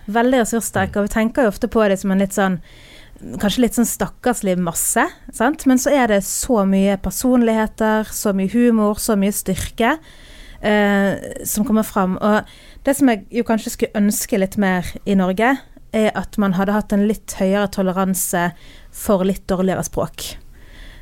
Veldig 0.06 0.44
ressurssterke, 0.46 1.00
og 1.00 1.10
vi 1.10 1.16
tenker 1.18 1.44
jo 1.44 1.52
ofte 1.52 1.68
på 1.68 1.84
det 1.90 2.00
som 2.00 2.14
en 2.14 2.24
litt 2.24 2.36
sånn 2.36 2.60
kanskje 3.40 3.64
litt 3.64 3.76
sånn 3.76 3.88
stakkarslig 3.88 4.56
masse, 4.60 5.06
sant? 5.34 5.66
men 5.68 5.80
så 5.80 5.92
er 5.94 6.10
det 6.12 6.22
så 6.26 6.64
mye 6.68 6.98
personligheter, 7.02 8.08
så 8.12 8.34
mye 8.36 8.52
humor, 8.52 9.00
så 9.00 9.16
mye 9.18 9.34
styrke 9.34 9.96
eh, 10.60 11.44
som 11.48 11.66
kommer 11.66 11.86
fram. 11.86 12.16
Og 12.20 12.86
det 12.86 12.96
som 12.98 13.10
jeg 13.10 13.24
jo 13.38 13.46
kanskje 13.48 13.74
skulle 13.74 14.02
ønske 14.02 14.40
litt 14.40 14.58
mer 14.60 14.88
i 15.04 15.16
Norge, 15.18 15.56
er 15.96 16.10
at 16.18 16.36
man 16.40 16.56
hadde 16.58 16.74
hatt 16.76 16.92
en 16.92 17.06
litt 17.08 17.36
høyere 17.38 17.70
toleranse 17.72 18.50
for 18.94 19.24
litt 19.24 19.46
dårligere 19.48 19.86
språk. 19.86 20.34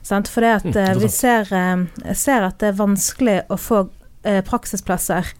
Sant? 0.04 0.28
For 0.30 0.44
det 0.44 0.52
at 0.60 0.68
mm, 0.68 0.78
eh, 0.82 0.92
vi 1.00 1.10
ser, 1.10 1.48
eh, 1.50 2.12
ser, 2.14 2.46
at 2.46 2.60
det 2.62 2.70
er 2.72 2.82
vanskelig 2.82 3.38
å 3.50 3.58
få 3.58 3.86
eh, 4.22 4.42
praksisplasser 4.44 5.32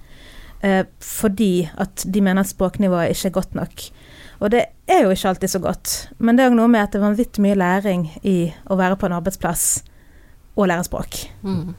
eh, 0.65 0.83
fordi 1.05 1.69
at 1.81 2.07
de 2.09 2.25
mener 2.25 2.43
at 2.43 2.51
språknivået 2.51 3.15
ikke 3.15 3.31
er 3.31 3.37
godt 3.39 3.59
nok. 3.59 3.87
Og 4.43 4.51
det 4.55 4.65
er 4.91 5.05
jo 5.05 5.13
ikke 5.15 5.31
alltid 5.33 5.53
så 5.53 5.61
godt. 5.63 5.95
Men 6.19 6.37
det 6.37 6.45
er 6.45 6.53
òg 6.53 6.59
noe 6.59 6.71
med 6.71 6.83
at 6.83 6.95
det 6.95 7.01
er 7.01 7.07
vanvittig 7.07 7.45
mye 7.45 7.59
læring 7.59 8.09
i 8.27 8.39
å 8.71 8.79
være 8.79 8.99
på 9.01 9.09
en 9.09 9.17
arbeidsplass 9.19 9.85
og 10.55 10.69
lære 10.71 10.87
språk. 10.87 11.21
Mm. 11.43 11.75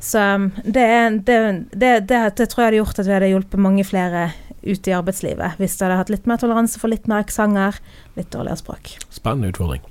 Så 0.00 0.22
um, 0.36 0.50
det, 0.64 0.86
det, 1.26 1.38
det, 1.72 1.92
det, 2.08 2.48
tror 2.48 2.62
jeg 2.62 2.66
hadde 2.68 2.80
gjort 2.82 3.00
at 3.00 3.08
vi 3.08 3.14
hadde 3.16 3.30
hjulpet 3.32 3.62
mange 3.62 3.84
flere 3.86 4.30
ut 4.66 4.88
i 4.88 4.94
arbeidslivet. 4.96 5.60
Hvis 5.60 5.76
det 5.78 5.86
hadde 5.86 6.00
hatt 6.00 6.12
litt 6.12 6.26
mer 6.28 6.40
toleranse 6.42 6.80
for 6.80 6.92
litt 6.92 7.06
mer 7.10 7.24
aksenter, 7.24 7.78
litt 8.18 8.32
dårligere 8.34 8.60
språk. 8.60 8.96
Spennende 9.14 9.52
utfordring. 9.54 9.84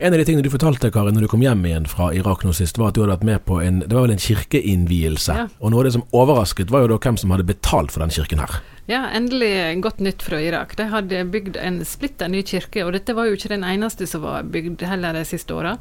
En 0.00 0.12
av 0.12 0.18
de 0.18 0.24
tingene 0.24 0.44
du 0.46 0.50
fortalte, 0.52 0.92
Karin, 0.94 1.16
når 1.16 1.24
du 1.26 1.30
kom 1.32 1.40
hjem 1.42 1.64
igjen 1.66 1.86
fra 1.90 2.12
Irak 2.14 2.44
nå 2.46 2.52
sist, 2.54 2.76
var 2.78 2.92
at 2.92 2.94
du 2.94 3.00
hadde 3.02 3.16
vært 3.16 3.26
med 3.26 3.40
på 3.48 3.56
en 3.58 3.80
Det 3.82 3.90
var 3.90 4.04
vel 4.04 4.12
en 4.14 4.22
kirkeinnvielse. 4.22 5.34
Ja. 5.34 5.46
Og 5.58 5.72
noe 5.74 5.82
av 5.82 5.88
det 5.88 5.94
som 5.96 6.04
overrasket, 6.14 6.70
var 6.70 6.84
jo 6.84 6.92
da 6.92 6.98
hvem 7.02 7.16
som 7.18 7.32
hadde 7.34 7.46
betalt 7.48 7.90
for 7.90 8.04
den 8.04 8.14
kirken 8.14 8.38
her. 8.38 8.60
Ja, 8.86 9.00
endelig 9.10 9.50
godt 9.82 9.98
nytt 9.98 10.22
fra 10.22 10.38
Irak. 10.40 10.76
De 10.78 10.86
hadde 10.92 11.24
bygd 11.32 11.58
en 11.58 11.80
splitter 11.84 12.30
ny 12.30 12.44
kirke, 12.46 12.84
og 12.86 12.94
dette 12.94 13.16
var 13.18 13.26
jo 13.26 13.34
ikke 13.34 13.50
den 13.50 13.66
eneste 13.66 14.06
som 14.06 14.22
var 14.22 14.46
bygd 14.46 14.86
heller 14.86 15.18
de 15.18 15.24
siste 15.26 15.56
åra. 15.56 15.74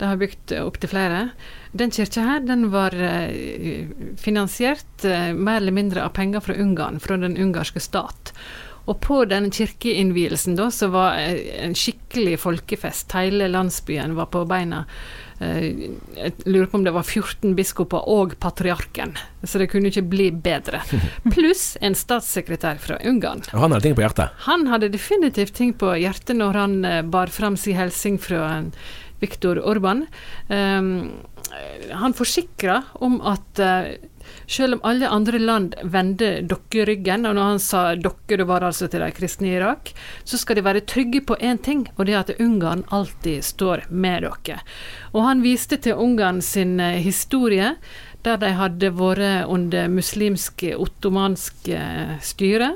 De 0.00 0.08
har 0.08 0.16
bygd 0.16 0.56
opptil 0.62 0.90
flere. 0.94 1.20
Den 1.76 1.92
kirka 1.92 2.24
her, 2.24 2.40
den 2.48 2.70
var 2.72 2.96
eh, 2.96 3.84
finansiert 4.16 5.04
eh, 5.04 5.34
mer 5.36 5.60
eller 5.60 5.76
mindre 5.76 6.08
av 6.08 6.16
penger 6.16 6.40
fra 6.48 6.56
Ungarn, 6.56 7.02
fra 7.04 7.20
den 7.20 7.36
ungarske 7.36 7.84
stat. 7.84 8.32
Og 8.88 9.00
på 9.04 9.22
den 9.28 9.50
kirkeinnvielsen 9.52 10.56
da, 10.56 10.70
så 10.72 10.88
var 10.92 11.18
eh, 11.20 11.40
en 11.64 11.76
skikkelig 11.76 12.38
folkefest. 12.40 13.12
Hele 13.16 13.50
landsbyen 13.52 14.16
var 14.16 14.30
på 14.32 14.44
beina. 14.48 14.84
Eh, 15.44 15.66
jeg 16.16 16.32
lurer 16.46 16.70
på 16.70 16.80
om 16.80 16.86
det 16.86 16.94
var 16.96 17.04
14 17.04 17.52
biskoper 17.58 18.08
og 18.10 18.34
patriarken, 18.40 19.14
så 19.44 19.60
det 19.60 19.68
kunne 19.72 19.92
ikke 19.92 20.06
bli 20.08 20.30
bedre. 20.32 20.80
Pluss 21.34 21.76
en 21.84 21.96
statssekretær 21.98 22.80
fra 22.82 22.98
Ungarn. 23.06 23.44
Og 23.52 23.66
han 23.66 23.76
hadde 23.76 23.88
ting 23.88 23.98
på 23.98 24.06
hjertet. 24.06 24.34
Han 24.48 24.66
hadde 24.72 24.92
definitivt 24.94 25.56
ting 25.58 25.74
på 25.78 25.92
hjertet 26.00 26.38
når 26.40 26.62
han 26.62 26.78
eh, 26.88 27.02
bar 27.04 27.32
fram 27.34 27.60
sin 27.60 27.76
hilsen 27.78 28.16
fra 28.22 28.62
Viktor 29.20 29.58
Orban. 29.66 30.06
Um, 30.46 31.10
han 31.90 32.14
forsikra 32.14 32.82
om 33.02 33.16
at 33.26 33.58
selv 34.46 34.78
om 34.78 34.82
alle 34.88 35.08
andre 35.08 35.38
land 35.38 35.74
vender 35.82 36.42
dere 36.48 36.86
ryggen, 36.88 37.26
og 37.28 37.36
når 37.36 37.50
han 37.52 37.62
sa 37.62 37.82
dere, 37.94 38.38
det 38.40 38.48
var 38.48 38.66
altså 38.66 38.88
til 38.88 39.04
de 39.04 39.10
kristne 39.14 39.50
i 39.50 39.56
Irak, 39.58 39.92
så 40.24 40.40
skal 40.40 40.58
de 40.58 40.66
være 40.66 40.84
trygge 40.88 41.22
på 41.26 41.36
én 41.40 41.60
ting, 41.62 41.86
og 41.96 42.06
det 42.06 42.14
er 42.14 42.24
at 42.24 42.40
Ungarn 42.40 42.84
alltid 42.94 43.44
står 43.44 43.86
med 43.90 44.26
dere. 44.26 44.60
Og 45.14 45.24
han 45.28 45.44
viste 45.44 45.80
til 45.82 45.98
Ungarn 45.98 46.42
sin 46.42 46.78
uh, 46.80 46.98
historie, 46.98 47.74
der 48.26 48.40
de 48.40 48.50
hadde 48.58 48.90
vært 48.98 49.46
under 49.48 49.88
muslimsk 49.92 50.64
ottomansk 50.76 51.70
uh, 51.70 52.18
styre. 52.20 52.74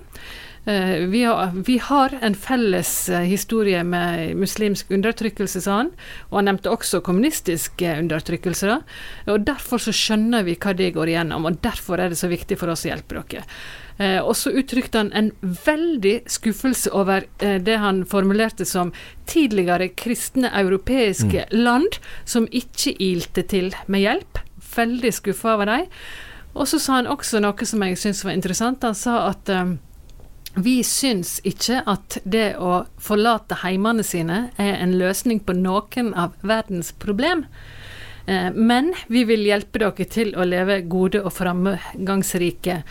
Uh, 0.69 1.07
vi, 1.07 1.25
har, 1.25 1.51
vi, 1.67 1.79
har, 1.79 2.19
en 2.23 2.35
felles 2.35 3.09
uh, 3.09 3.19
historie 3.19 3.85
med 3.85 4.37
muslimsk 4.37 4.91
undertrykkelse, 4.95 5.61
sa 5.61 5.81
han. 5.81 5.91
Og 6.31 6.39
han 6.39 6.47
nevnte 6.53 6.71
også 6.71 7.01
kommunistisk 7.03 7.83
uh, 7.83 7.97
undertrykkelse. 7.99 8.71
Da. 8.71 8.77
Og 9.35 9.43
Derfor 9.49 9.83
så 9.83 9.95
skjønner 9.97 10.47
vi 10.47 10.55
hva 10.55 10.77
det 10.79 10.93
går 10.95 11.11
igjennom, 11.11 11.51
og 11.51 11.59
derfor 11.67 11.99
er 11.99 12.13
det 12.13 12.21
så 12.21 12.31
viktig 12.31 12.61
for 12.61 12.71
oss 12.71 12.87
å 12.87 12.93
hjelpe 12.93 13.19
dere. 13.19 13.43
og 14.23 14.33
så 14.39 14.51
uttrykte 14.57 14.99
han 14.99 15.11
en 15.13 15.31
veldig 15.43 16.23
skuffelse 16.27 16.91
over 16.97 17.27
det 17.39 17.77
han 17.79 18.05
formulerte 18.09 18.65
som 18.65 18.93
tidligere 19.29 19.91
kristne 19.99 20.49
europeiske 20.49 21.45
mm. 21.51 21.59
land 21.59 21.99
som 22.25 22.49
ikke 22.51 22.97
ilte 22.99 23.43
til 23.43 23.75
med 23.87 24.01
hjelp. 24.01 24.41
Veldig 24.77 25.13
skuffa 25.13 25.55
over 25.55 25.69
dem. 25.69 25.87
Og 26.55 26.69
så 26.69 26.81
sa 26.81 27.01
han 27.03 27.11
også 27.11 27.43
noe 27.43 27.69
som 27.69 27.85
jeg 27.85 28.01
syns 28.01 28.25
var 28.25 28.33
interessant. 28.33 28.83
Han 28.83 28.97
sa 28.97 29.27
at 29.29 29.51
vi 30.55 30.83
syns 30.85 31.39
ikke 31.49 31.81
at 31.89 32.19
det 32.29 32.57
å 32.61 32.83
forlate 33.01 33.63
heimene 33.63 34.05
sine 34.05 34.51
er 34.61 34.77
en 34.83 34.97
løsning 35.01 35.41
på 35.45 35.55
noen 35.57 36.13
av 36.19 36.35
verdens 36.45 36.93
problem. 36.93 37.47
Eh, 38.27 38.53
men 38.53 38.93
vi 39.09 39.25
vil 39.29 39.47
hjelpe 39.49 39.81
dere 39.83 40.07
til 40.13 40.35
å 40.37 40.47
leve 40.47 40.83
gode 40.93 41.23
og 41.25 41.33
framgangsrike 41.35 42.83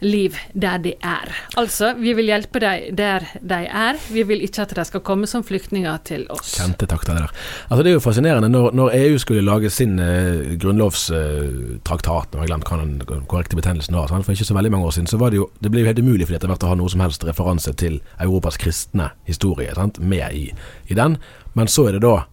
liv 0.00 0.36
der 0.52 0.78
de 0.84 0.92
er. 1.00 1.32
Altså, 1.56 1.94
vi 1.96 2.12
vil 2.16 2.28
hjelpe 2.28 2.60
dem 2.60 2.96
der 2.96 3.24
de 3.40 3.60
er. 3.64 3.98
Vi 4.12 4.22
vil 4.28 4.42
ikke 4.44 4.66
at 4.66 4.74
de 4.76 4.84
skal 4.84 5.02
komme 5.06 5.28
som 5.30 5.44
flyktninger 5.44 5.98
til 6.04 6.26
oss. 6.32 6.56
Kjente 6.58 6.88
takter 6.90 7.16
der. 7.16 7.32
Altså, 7.68 7.82
det 7.82 7.90
er 7.90 7.96
jo 7.96 8.04
fascinerende. 8.04 8.50
Når, 8.52 8.70
når 8.76 8.94
EU 8.98 9.18
skulle 9.18 9.44
lage 9.44 9.70
sin 9.70 9.98
eh, 9.98 10.56
grunnlovstraktat, 10.60 12.32
nå 12.32 12.44
jeg 12.44 12.52
glemt 12.52 12.68
hva 12.68 12.80
den 12.82 13.26
korrekte 13.28 13.58
betegnelsen 13.58 13.96
var, 13.96 14.12
for 14.12 14.36
ikke 14.36 14.48
så 14.48 14.56
veldig 14.56 14.72
mange 14.74 14.90
år 14.90 14.96
siden, 14.98 15.10
så 15.10 15.20
var 15.20 15.32
det 15.32 15.40
jo 15.42 15.50
Det 15.60 15.70
ble 15.72 15.80
jo 15.80 15.86
helt 15.88 15.98
umulig 15.98 16.26
for 16.26 16.36
etter 16.36 16.50
hvert 16.50 16.64
å 16.66 16.72
ha 16.72 16.78
noe 16.78 16.90
som 16.92 17.00
helst 17.00 17.24
referanse 17.24 17.72
til 17.80 18.00
Europas 18.20 18.58
kristne 18.60 19.10
historie 19.26 19.72
sant, 19.74 19.98
med 20.00 20.34
i, 20.34 20.50
i 20.88 20.94
den. 20.94 21.16
Men 21.54 21.70
så 21.70 21.88
er 21.88 21.96
det 21.96 22.04
da 22.04 22.26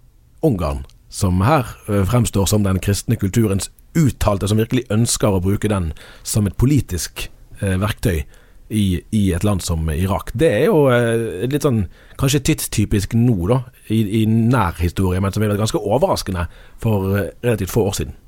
Ungarn 0.44 0.84
som 1.14 1.40
her 1.46 1.68
uh, 1.88 2.04
fremstår 2.10 2.46
som 2.50 2.66
den 2.66 2.82
kristne 2.84 3.16
kulturens 3.16 3.70
uttalte, 3.96 4.48
som 4.50 4.58
virkelig 4.58 4.88
ønsker 4.92 5.38
å 5.38 5.42
bruke 5.44 5.70
den 5.70 5.92
som 6.26 6.48
et 6.50 6.58
politisk 6.58 7.28
eh, 7.28 7.43
verktøy 7.82 8.24
i, 8.74 9.02
i, 9.12 9.24
et 9.34 9.44
land 9.44 9.62
som 9.62 9.90
Irak. 9.92 10.32
Det 10.34 10.50
er 10.50 10.66
jo 10.68 10.88
eh, 10.94 11.46
litt 11.52 11.66
sånn 11.66 11.84
kanskje 12.20 12.44
tidstypisk 12.50 13.16
nå, 13.20 13.38
da, 13.52 13.62
i, 13.94 14.02
i 14.22 14.26
nær 14.28 14.80
historie, 14.82 15.22
men 15.22 15.36
som 15.36 15.46
er 15.46 15.56
ganske 15.60 15.82
overraskende 15.82 16.48
for 16.82 17.14
eh, 17.14 17.32
relativt 17.44 17.74
få 17.74 17.88
år 17.92 17.98
siden. 18.00 18.20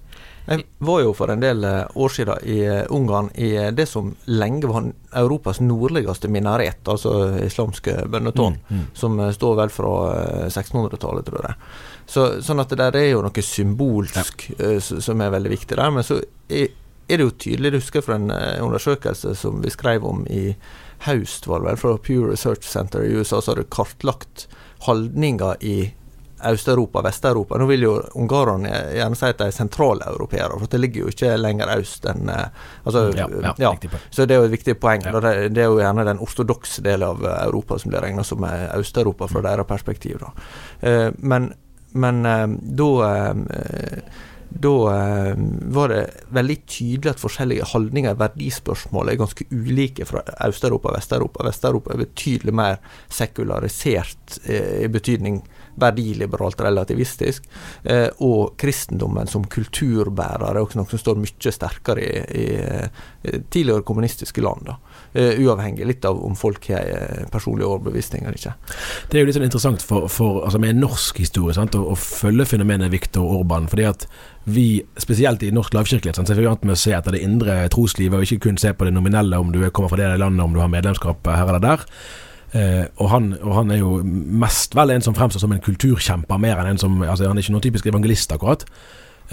Jeg 0.45 0.61
var 0.85 0.99
jo 1.01 1.13
for 1.17 1.31
en 1.33 1.41
del 1.41 1.63
eh, 1.65 1.97
år 1.97 2.11
siden 2.13 2.43
i 2.45 2.59
eh, 2.61 2.83
Ungarn 2.93 3.31
i 3.41 3.55
eh, 3.57 3.71
det 3.73 3.87
som 3.89 4.11
lenge 4.29 4.69
var 4.69 4.91
Europas 5.17 5.57
nordligste 5.63 6.29
minaret, 6.29 6.83
altså 6.85 7.39
islamske 7.41 8.03
bønnetårn, 8.13 8.59
mm, 8.61 8.77
mm. 8.77 8.85
som 8.93 9.17
står 9.33 9.57
vel 9.63 9.73
fra 9.73 9.93
1600-tallet, 10.45 11.25
tror 11.25 11.49
jeg. 11.49 11.57
Så, 12.05 12.27
sånn 12.45 12.61
at 12.61 12.69
det 12.69 12.77
der 12.83 12.99
er 12.99 13.09
jo 13.15 13.23
noe 13.25 13.45
symbolsk 13.47 14.49
ja. 14.59 14.75
som 14.83 15.23
er 15.23 15.33
veldig 15.33 15.55
viktig 15.55 15.79
der. 15.79 15.93
Men 15.95 16.05
så 16.05 16.19
er 16.45 16.69
er 17.07 17.17
det 17.19 17.27
jo 17.27 17.35
tydelig, 17.37 17.71
du 17.71 17.79
husker 17.79 18.05
fra 18.05 18.17
en 18.19 18.31
uh, 18.31 18.63
undersøkelse 18.65 19.35
som 19.37 19.61
vi 19.63 19.73
skrev 19.73 20.05
om 20.07 20.25
i 20.31 20.55
høst, 21.05 21.47
var 21.47 21.61
det 21.61 21.69
vel, 21.69 21.77
fra 21.81 21.97
Pure 22.01 22.31
Research 22.31 22.65
Center 22.69 23.03
i 23.05 23.13
USA, 23.13 23.41
så 23.41 23.51
har 23.53 23.61
du 23.61 23.69
kartlagt 23.69 24.47
holdninger 24.87 25.61
i 25.61 25.77
Øst-Europa, 26.45 27.01
Vest-Europa. 27.01 27.57
Nå 27.57 27.65
vil 27.65 27.85
jo 27.85 27.93
ungarerne 28.19 28.69
gjerne 28.93 29.17
si 29.17 29.29
at 29.31 29.39
de 29.39 29.47
er 29.49 29.55
sentraleuropeere, 29.55 30.59
for 30.59 30.69
det 30.69 30.81
ligger 30.81 31.05
jo 31.05 31.13
ikke 31.13 31.31
lenger 31.39 31.71
øst 31.77 32.05
enn 32.11 32.29
uh, 32.29 32.47
altså, 32.83 33.05
ja, 33.17 33.27
ja, 33.41 33.53
ja. 33.61 33.73
Så 34.09 34.27
det 34.27 34.35
er 34.35 34.43
jo 34.43 34.49
et 34.49 34.55
viktig 34.57 34.75
poeng. 34.81 35.05
Det, 35.05 35.33
det, 35.55 35.63
er 35.63 35.69
jo 35.71 35.79
gjerne 35.81 36.05
den 36.05 36.21
ortodokse 36.21 36.83
delen 36.85 37.07
av 37.07 37.23
Europa 37.47 37.79
som 37.81 37.93
blir 37.93 38.03
regna 38.05 38.25
som 38.27 38.45
Øst-Europa 38.45 39.29
fra 39.31 39.45
deres 39.45 39.69
perspektiv. 39.69 40.21
Da. 40.21 40.33
Men 41.17 41.53
men 41.95 42.23
da 42.75 42.87
da 44.55 44.73
eh, 44.91 45.33
var 45.75 45.91
det 45.91 46.01
veldig 46.35 46.55
tydelig 46.63 47.11
at 47.11 47.21
forskjellige 47.21 47.67
holdninger 47.73 48.15
i 48.15 48.19
verdispørsmål 48.21 49.11
er 49.11 49.19
ganske 49.19 49.47
ulike 49.51 50.07
fra 50.07 50.23
Øst-Europa 50.47 50.91
og 50.91 50.95
Vest-Europa. 50.95 51.43
Vest-Europa 51.47 51.93
er 51.93 52.03
betydelig 52.05 52.55
mer 52.55 52.79
sekularisert 53.11 54.39
eh, 54.47 54.85
i 54.85 54.91
betydning 54.91 55.41
verdiliberalt 55.81 56.61
relativistisk. 56.61 57.47
Eh, 57.83 58.07
og 58.25 58.55
kristendommen 58.59 59.29
som 59.31 59.45
kulturbærer 59.51 60.47
er 60.49 60.61
også 60.61 60.79
noe 60.79 60.89
som 60.91 61.01
står 61.01 61.19
mye 61.21 61.53
sterkere 61.55 62.03
i, 62.05 62.45
i, 62.45 63.39
tidligere 63.51 63.85
kommunistiske 63.85 64.43
land. 64.43 64.67
da. 64.69 64.77
Uh, 65.15 65.39
uavhengig 65.45 65.85
litt 65.87 66.05
av 66.05 66.17
om 66.27 66.35
folk 66.35 66.67
har 66.69 66.85
uh, 66.91 67.25
personlig 67.31 67.65
overbevisning 67.65 68.25
eller 68.25 68.37
ikke. 68.37 68.53
Det 69.09 69.17
er 69.17 69.23
jo 69.23 69.29
litt 69.29 69.37
sånn 69.37 69.47
interessant 69.47 69.85
for, 69.85 70.09
for, 70.11 70.43
altså 70.43 70.59
med 70.61 70.79
norsk 70.81 71.21
historie 71.23 71.55
sant, 71.55 71.77
å, 71.79 71.85
å 71.93 71.99
følge 71.99 72.47
fenomenet 72.51 72.91
Viktor 72.93 73.37
Orban. 73.39 73.69
fordi 73.71 73.87
at 73.87 74.07
vi, 74.45 74.83
spesielt 75.01 75.43
i 75.43 75.53
norsk 75.55 75.73
lavkirkelighet, 75.73 76.19
så 76.19 76.33
er 76.33 76.37
vi 76.37 76.45
vant 76.45 76.67
med 76.67 76.75
å 76.75 76.79
se 76.79 76.93
etter 76.93 77.15
det 77.15 77.23
indre 77.25 77.57
troslivet, 77.73 78.19
og 78.19 78.27
ikke 78.27 78.49
kun 78.49 78.59
se 78.61 78.75
på 78.77 78.85
det 78.85 78.93
nominelle, 78.93 79.39
om 79.41 79.49
du 79.53 79.63
kommer 79.71 79.89
fra 79.89 80.03
det 80.03 80.11
landet, 80.21 80.43
om 80.45 80.53
du 80.53 80.61
har 80.61 80.69
medlemskap 80.69 81.25
her 81.25 81.49
eller 81.49 81.63
der. 81.63 81.87
Eh, 82.55 82.85
og, 82.97 83.09
han, 83.11 83.33
og, 83.41 83.53
han, 83.57 83.71
er 83.71 83.81
jo 83.81 83.97
mest 84.03 84.75
vel 84.77 84.93
en 84.93 85.03
som 85.03 85.15
fremstår 85.17 85.43
som 85.43 85.55
en 85.55 85.63
kulturkjemper, 85.63 86.39
mer 86.39 86.61
enn 86.61 86.75
en 86.75 86.79
som 86.79 87.01
altså 87.03 87.27
Han 87.27 87.37
er 87.37 87.43
ikke 87.43 87.55
noen 87.57 87.65
typisk 87.65 87.89
evangelist, 87.91 88.31
akkurat. 88.31 88.63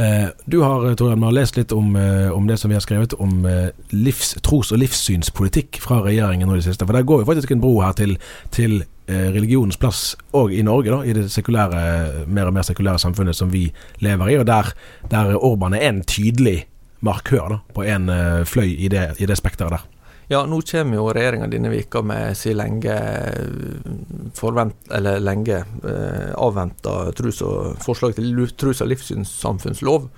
Eh, 0.00 0.30
du 0.48 0.62
har 0.64 0.88
Torian, 0.96 1.22
har 1.22 1.36
lest 1.36 1.58
litt 1.60 1.72
om, 1.76 1.94
eh, 1.96 2.30
om, 2.32 2.48
det 2.48 2.58
som 2.58 2.72
vi 2.72 2.78
har 2.78 2.84
skrevet 2.84 3.14
om 3.20 3.44
eh, 3.46 3.68
livs, 3.92 4.34
tros- 4.42 4.72
og 4.72 4.80
livssynspolitikk 4.80 5.78
fra 5.84 6.00
regjeringen 6.02 6.48
nå 6.48 6.56
i 6.56 6.62
det 6.62 6.70
siste. 6.70 6.88
For 6.88 6.96
der 6.96 7.06
går 7.06 7.22
jo 7.22 7.28
faktisk 7.28 7.52
en 7.52 7.62
bro 7.62 7.76
her 7.84 7.94
til, 7.98 8.16
til 8.50 8.82
Eh, 9.12 9.32
religionens 9.34 9.76
plass 9.76 10.12
òg 10.30 10.52
i 10.54 10.62
Norge, 10.62 10.92
da, 10.92 11.00
i 11.02 11.14
det 11.16 11.24
sekulære, 11.34 12.26
mer 12.30 12.46
og 12.46 12.54
mer 12.54 12.62
sekulære 12.62 13.00
samfunnet 13.02 13.34
som 13.34 13.50
vi 13.50 13.64
lever 13.98 14.30
i, 14.30 14.36
og 14.38 14.46
der, 14.46 14.70
der 15.10 15.32
Orban 15.34 15.74
er 15.74 15.88
en 15.88 16.04
tydelig 16.06 16.68
markør 17.02 17.48
da, 17.50 17.58
på 17.74 17.82
en 17.82 18.06
fløy 18.46 18.70
i 18.70 18.86
det, 18.88 19.08
i 19.18 19.26
det 19.26 19.36
spekteret 19.36 19.74
der. 19.74 19.82
Ja, 20.32 20.46
nå 20.48 20.62
kommer 20.64 20.96
jo 20.96 21.10
regjeringa 21.12 21.46
denne 21.52 21.68
vika 21.68 22.00
med 22.02 22.36
sin 22.40 22.56
lenge 22.56 22.94
forvent, 24.38 24.86
eller 24.96 25.20
lenge 25.20 25.58
eh, 25.60 26.30
avventa 26.40 27.10
forslag 27.84 28.16
til 28.16 28.46
trus- 28.56 28.80
og 28.80 28.88
livssynssamfunnslov. 28.94 30.08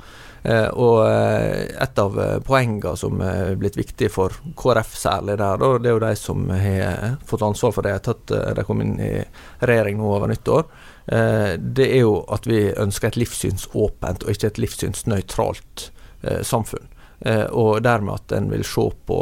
Eh, 0.44 0.68
og 0.76 0.98
eh, 1.08 1.70
et 1.80 1.98
av 1.98 2.18
eh, 2.20 2.34
poengene 2.44 2.92
som 3.00 3.20
er 3.24 3.54
blitt 3.56 3.78
viktig 3.80 4.10
for 4.12 4.34
KrF 4.60 4.90
særlig 5.00 5.38
der, 5.40 5.62
det 5.80 5.88
er 5.88 5.94
jo 5.96 6.02
de 6.02 6.10
som 6.20 6.42
har 6.52 7.14
fått 7.24 7.46
ansvar 7.46 7.72
for 7.72 7.86
det 7.86 7.94
etter 7.96 8.18
at 8.18 8.58
de 8.58 8.66
kom 8.68 8.84
inn 8.84 8.98
i 9.00 9.14
regjering 9.64 9.96
nå 9.98 10.10
over 10.18 10.28
nyttår. 10.30 10.68
Det 11.04 11.84
er 11.84 12.00
jo 12.00 12.14
at 12.32 12.46
vi 12.48 12.62
ønsker 12.80 13.10
et 13.10 13.18
livssynsåpent 13.20 14.24
og 14.24 14.30
ikke 14.32 14.48
et 14.52 14.60
livssynsnøytralt 14.62 15.88
samfunn. 16.48 16.86
Og 17.50 17.78
dermed 17.84 18.18
at 18.18 18.32
en 18.36 18.50
vil 18.50 18.64
se 18.66 18.84
på 19.06 19.18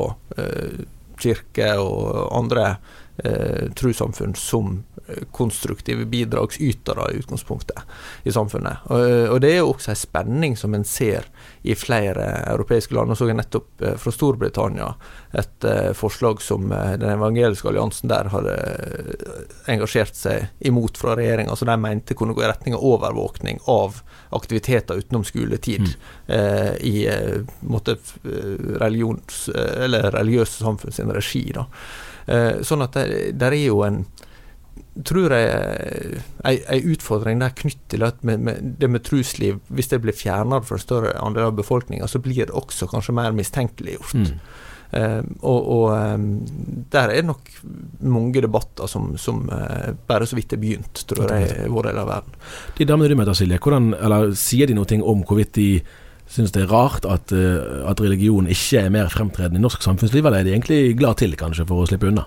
kirke 1.22 1.68
og 1.78 2.33
andre 2.38 2.76
eh, 3.16 3.70
trossamfunn 3.75 4.35
som 4.35 4.85
eh, 5.07 5.22
konstruktive 5.31 6.05
bidragsytere 6.05 7.12
i 7.12 7.16
utgangspunktet 7.16 7.79
i 8.22 8.33
samfunnet. 8.33 8.77
Og, 8.85 9.05
og, 9.29 9.40
det 9.44 9.53
er 9.53 9.61
jo 9.61 9.72
også 9.72 9.92
en 9.92 10.01
spenning 10.03 10.57
som 10.57 10.75
en 10.75 10.85
ser 10.85 11.29
i 11.62 11.75
flere 11.79 12.27
europeiske 12.53 12.94
land. 12.94 13.12
Nå 13.12 13.18
så 13.18 13.29
jeg 13.31 13.38
nettopp 13.38 13.85
eh, 13.85 13.96
fra 14.01 14.14
Storbritannia 14.14 14.92
et 15.33 15.64
eh, 15.64 15.92
forslag 15.96 16.42
som 16.44 16.72
eh, 16.72 16.94
den 17.01 17.14
evangeliske 17.14 17.68
alliansen 17.70 18.11
der 18.12 18.31
hadde 18.33 18.57
engasjert 19.70 20.16
seg 20.18 20.48
imot 20.61 20.98
fra 21.01 21.16
regjeringa, 21.18 21.57
som 21.57 21.70
de 21.70 21.79
mente 21.81 22.16
kunne 22.18 22.37
gå 22.37 22.44
i 22.44 22.51
retning 22.51 22.77
av 22.77 22.85
overvåkning 22.92 23.62
av 23.70 24.03
aktiviteter 24.33 25.01
utenom 25.01 25.25
skoletid 25.29 25.85
mm. 25.85 25.98
eh, 26.37 26.72
i 26.88 26.96
måte, 27.68 27.96
religions, 28.81 29.44
eller 29.53 30.11
religiøse 30.14 30.64
samfunn 30.64 30.94
sin 30.94 31.12
regi. 31.12 31.44
da. 31.55 31.66
Eh, 32.33 32.62
sånn 32.66 32.85
at 32.85 32.97
det 32.97 33.33
der 33.40 33.55
er 33.57 33.66
jo 33.66 33.83
en 33.87 34.05
tror 34.92 35.33
jeg 35.33 36.18
ei, 36.45 36.81
utfordring 36.92 37.40
der 37.40 37.55
knyttet 37.57 37.95
til 37.95 38.05
at 38.05 38.21
med, 38.27 38.42
med 38.45 38.75
det 38.81 38.90
med 38.92 39.05
trusliv, 39.07 39.61
hvis 39.73 39.88
det 39.88 40.03
blir 40.05 40.16
fjernet 40.16 40.66
fra 40.68 40.77
en 40.77 40.83
større 40.83 41.14
andel 41.21 41.49
av 41.49 41.57
befolkninga, 41.57 42.09
så 42.09 42.21
blir 42.23 42.45
det 42.45 42.57
også 42.57 42.90
kanskje 42.90 43.14
mer 43.16 43.33
mistenkeliggjort. 43.37 44.18
Mm. 44.21 44.45
Uh, 44.92 45.23
og, 45.49 45.68
og 45.73 45.85
um, 45.97 46.25
der 46.92 47.09
er 47.09 47.23
det 47.23 47.25
nok 47.25 47.49
mange 48.05 48.42
debatter 48.45 48.90
som, 48.90 49.14
som 49.16 49.47
uh, 49.49 49.95
bare 50.09 50.29
så 50.29 50.37
vidt 50.37 50.53
er 50.53 50.61
begynt, 50.61 51.07
tror 51.09 51.33
jeg, 51.33 51.49
i 51.64 51.71
vår 51.73 51.88
del 51.88 52.01
av 52.03 52.11
verden. 52.11 52.37
De 52.77 52.88
damene 52.90 53.09
du 53.09 53.16
møter, 53.16 53.38
Silje, 53.38 53.61
hvordan, 53.64 53.95
eller 53.97 54.35
sier 54.37 54.68
de 54.68 54.77
noe 54.77 55.01
om 55.01 55.25
hvorvidt 55.25 55.57
de 55.57 55.68
syns 56.33 56.55
det 56.55 56.64
er 56.64 56.73
rart 56.73 57.07
at, 57.09 57.33
uh, 57.35 57.83
at, 57.90 58.01
religion 58.01 58.49
ikke 58.51 58.87
er 58.87 58.92
mer 58.92 59.11
fremtredende 59.12 59.61
i 59.61 59.64
norsk 59.64 59.85
samfunnsliv, 59.85 60.25
eller 60.25 60.40
er 60.40 60.49
de 60.49 60.55
egentlig 60.55 60.81
glad 60.99 61.21
til, 61.21 61.37
kanskje, 61.38 61.66
for 61.68 61.83
å 61.83 61.88
slippe 61.90 62.09
unna? 62.09 62.25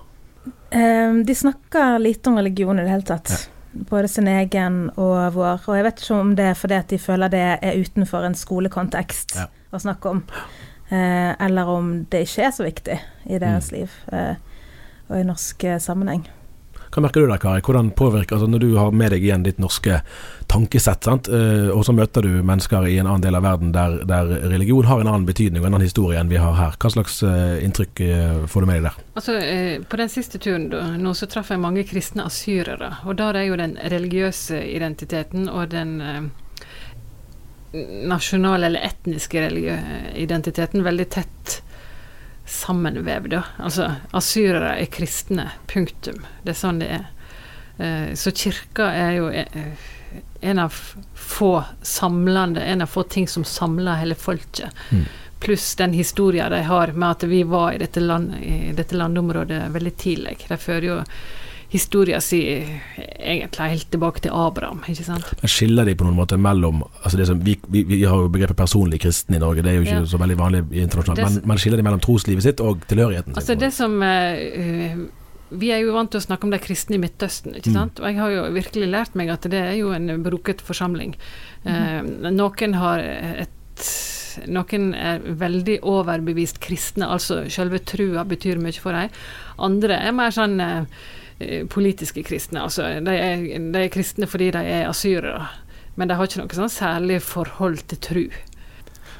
Um, 0.76 1.24
de 1.26 1.36
snakker 1.36 2.00
lite 2.02 2.30
om 2.30 2.40
religion 2.40 2.78
i 2.78 2.86
det 2.86 2.94
hele 2.94 3.08
tatt. 3.08 3.34
Ja. 3.34 3.84
Både 3.90 4.08
sin 4.08 4.30
egen 4.32 4.86
og 4.94 5.36
vår. 5.36 5.66
Og 5.68 5.76
jeg 5.76 5.88
vet 5.88 6.04
ikke 6.04 6.20
om 6.22 6.32
det 6.38 6.46
er 6.52 6.56
fordi 6.60 6.78
at 6.78 6.94
de 6.94 7.00
føler 7.02 7.34
det 7.34 7.44
er 7.58 7.82
utenfor 7.82 8.28
en 8.28 8.38
skolekontekst 8.40 9.36
ja. 9.40 9.50
å 9.76 9.82
snakke 9.84 10.14
om. 10.14 10.24
Uh, 10.92 11.34
eller 11.42 11.72
om 11.72 11.94
det 12.12 12.28
ikke 12.28 12.46
er 12.46 12.56
så 12.56 12.68
viktig 12.68 13.00
i 13.26 13.42
deres 13.42 13.72
mm. 13.72 13.78
liv 13.78 14.00
uh, 14.14 14.36
og 15.10 15.20
i 15.20 15.28
norsk 15.28 15.68
sammenheng. 15.82 16.24
Hva 16.96 17.02
merker 17.04 17.26
du 17.26 17.28
der, 17.28 17.40
Kari? 17.44 17.60
Hvordan 17.60 17.90
påvirker 17.92 18.38
altså 18.38 18.48
Når 18.48 18.62
du 18.64 18.70
har 18.78 18.94
med 18.96 19.12
deg 19.12 19.24
igjen 19.26 19.44
ditt 19.44 19.58
norske 19.60 19.98
tankesett? 20.48 21.10
Eh, 21.28 21.68
og 21.68 21.82
så 21.84 21.92
møter 21.92 22.24
du 22.24 22.38
mennesker 22.40 22.88
i 22.88 22.94
en 23.02 23.10
annen 23.10 23.26
del 23.26 23.36
av 23.36 23.44
verden 23.44 23.74
der, 23.76 23.98
der, 24.08 24.32
religion 24.48 24.88
har 24.88 25.04
en 25.04 25.10
annen 25.12 25.26
betydning 25.28 25.60
og 25.60 25.68
en 25.68 25.76
annen 25.76 25.90
historie 25.90 26.22
enn 26.22 26.32
vi 26.32 26.40
har 26.40 26.56
her. 26.56 26.78
Hva 26.80 26.94
slags 26.94 27.18
uh, 27.28 27.58
inntrykk 27.66 28.00
uh, 28.00 28.46
får 28.48 28.64
du 28.64 28.70
med 28.70 28.80
deg 28.80 28.88
der? 28.88 29.04
Altså, 29.20 29.36
uh, 29.36 29.84
På 29.92 30.00
den 30.00 30.14
siste 30.14 30.40
turen 30.40 30.70
da, 30.72 30.86
nå 31.02 31.12
så 31.20 31.28
traff 31.28 31.52
jeg 31.52 31.64
mange 31.66 31.84
kristne 31.90 32.30
asyrere. 32.30 32.94
Og 33.04 33.20
der 33.20 33.42
er 33.42 33.50
jo 33.50 33.60
den 33.60 33.76
religiøse 33.76 34.62
identiteten 34.64 35.50
og 35.52 35.76
den 35.76 35.98
nasjonale 38.08 38.70
eller 38.70 38.88
etniske 38.88 39.50
identiteten 40.16 40.86
veldig 40.86 41.12
tett 41.12 41.60
sammenvevd. 42.46 43.40
Altså, 43.58 43.92
asyrere 44.12 44.76
er 44.80 44.90
kristne. 44.92 45.50
Punktum. 45.72 46.24
Det 46.44 46.54
er 46.54 46.60
sånn 46.60 46.82
det 46.84 46.90
er. 47.00 47.06
Eh, 47.78 48.14
så 48.16 48.32
kirka 48.32 48.90
er 48.94 49.12
jo 49.18 49.30
eh, 49.30 49.92
en 50.46 50.60
av 50.60 50.74
få 51.14 51.64
samlende, 51.82 52.62
en 52.62 52.82
av 52.82 52.92
få 52.92 53.04
ting 53.04 53.28
som 53.28 53.44
samler 53.44 54.02
hele 54.02 54.16
folket. 54.16 54.70
Mm. 54.92 55.06
Pluss 55.40 55.76
den 55.76 55.94
historien 55.94 56.52
de 56.52 56.62
har 56.64 56.94
med 56.94 57.10
at 57.12 57.24
vi 57.24 57.44
var 57.44 57.74
i 57.74 57.82
dette, 57.82 58.00
land, 58.00 58.36
i 58.44 58.72
dette 58.74 58.96
landområdet 58.96 59.64
veldig 59.70 59.96
tidlig. 59.98 60.38
De 60.48 60.58
fører 60.58 60.88
jo 60.88 61.02
historia 61.70 62.20
si 62.24 62.40
egentlig 62.96 63.70
helt 63.72 63.90
tilbake 63.92 64.22
til 64.26 64.34
Abraham. 64.34 64.84
ikke 64.88 65.04
sant? 65.04 65.34
Men 65.42 65.52
Skiller 65.52 65.88
de 65.88 65.96
på 65.98 66.08
noen 66.08 66.18
måte 66.18 66.38
mellom 66.38 66.84
altså 67.02 67.26
som, 67.26 67.42
vi, 67.44 67.58
vi, 67.68 67.84
vi, 67.90 68.04
har 68.04 68.26
jo 68.26 68.32
begrepet 68.32 68.58
personlig 68.60 69.02
kristen 69.04 69.36
i 69.36 69.42
Norge, 69.42 69.64
det 69.66 69.74
er 69.74 69.80
jo 69.80 69.86
ikke 69.88 70.00
ja. 70.04 70.08
så 70.14 70.22
veldig 70.22 70.40
vanlig 70.40 70.64
internasjonalt. 70.72 71.24
Men, 71.26 71.42
men, 71.52 71.62
skiller 71.62 71.82
de 71.82 71.88
mellom 71.88 72.04
troslivet 72.04 72.46
sitt 72.46 72.64
og 72.64 72.86
tilhørigheten 72.90 73.34
sin? 73.34 73.42
Altså 73.42 73.58
det 73.60 73.72
som 73.76 73.98
uh, 74.02 75.04
vi 75.56 75.74
er 75.74 75.84
jo 75.84 75.96
vant 75.96 76.12
til 76.14 76.22
å 76.22 76.26
snakke 76.28 76.48
om 76.48 76.54
de 76.54 76.62
kristne 76.62 76.98
i 76.98 77.02
Midtøsten, 77.02 77.58
ikke 77.58 77.74
mm. 77.74 77.78
sant? 77.80 78.02
og 78.02 78.10
jeg 78.10 78.22
har 78.22 78.34
jo 78.36 78.48
virkelig 78.56 78.90
lært 78.92 79.20
meg 79.20 79.34
at 79.34 79.50
det 79.52 79.62
er 79.62 79.76
jo 79.80 79.94
en 79.96 80.10
broket 80.26 80.64
forsamling. 80.66 81.18
Mm. 81.66 81.76
Uh, 81.76 82.32
noen 82.32 82.82
har 82.82 83.06
et 83.36 83.52
noen 84.52 84.90
er 85.00 85.22
veldig 85.40 85.78
overbevist 85.88 86.58
kristne, 86.60 87.08
altså 87.08 87.46
selve 87.48 87.80
trua 87.88 88.26
betyr 88.28 88.60
mye 88.60 88.76
for 88.84 88.92
dem. 88.92 89.14
Andre 89.64 89.96
er 90.04 90.12
mer 90.16 90.34
sånn 90.36 90.60
Eh, 90.60 91.06
politiske 91.70 92.24
kristne. 92.24 92.62
Altså, 92.64 92.88
de 93.04 93.14
er, 93.14 93.42
de 93.60 93.80
er, 93.82 93.90
kristne 93.92 94.28
fordi 94.30 94.52
de 94.56 94.62
er 94.64 94.90
asyrere, 94.90 95.50
men 96.00 96.08
de 96.08 96.16
har 96.16 96.30
ikke 96.30 96.44
noe 96.44 96.60
sånn 96.62 96.72
særlig 96.72 97.22
forhold 97.26 97.84
til 97.92 98.02
tru. 98.04 98.26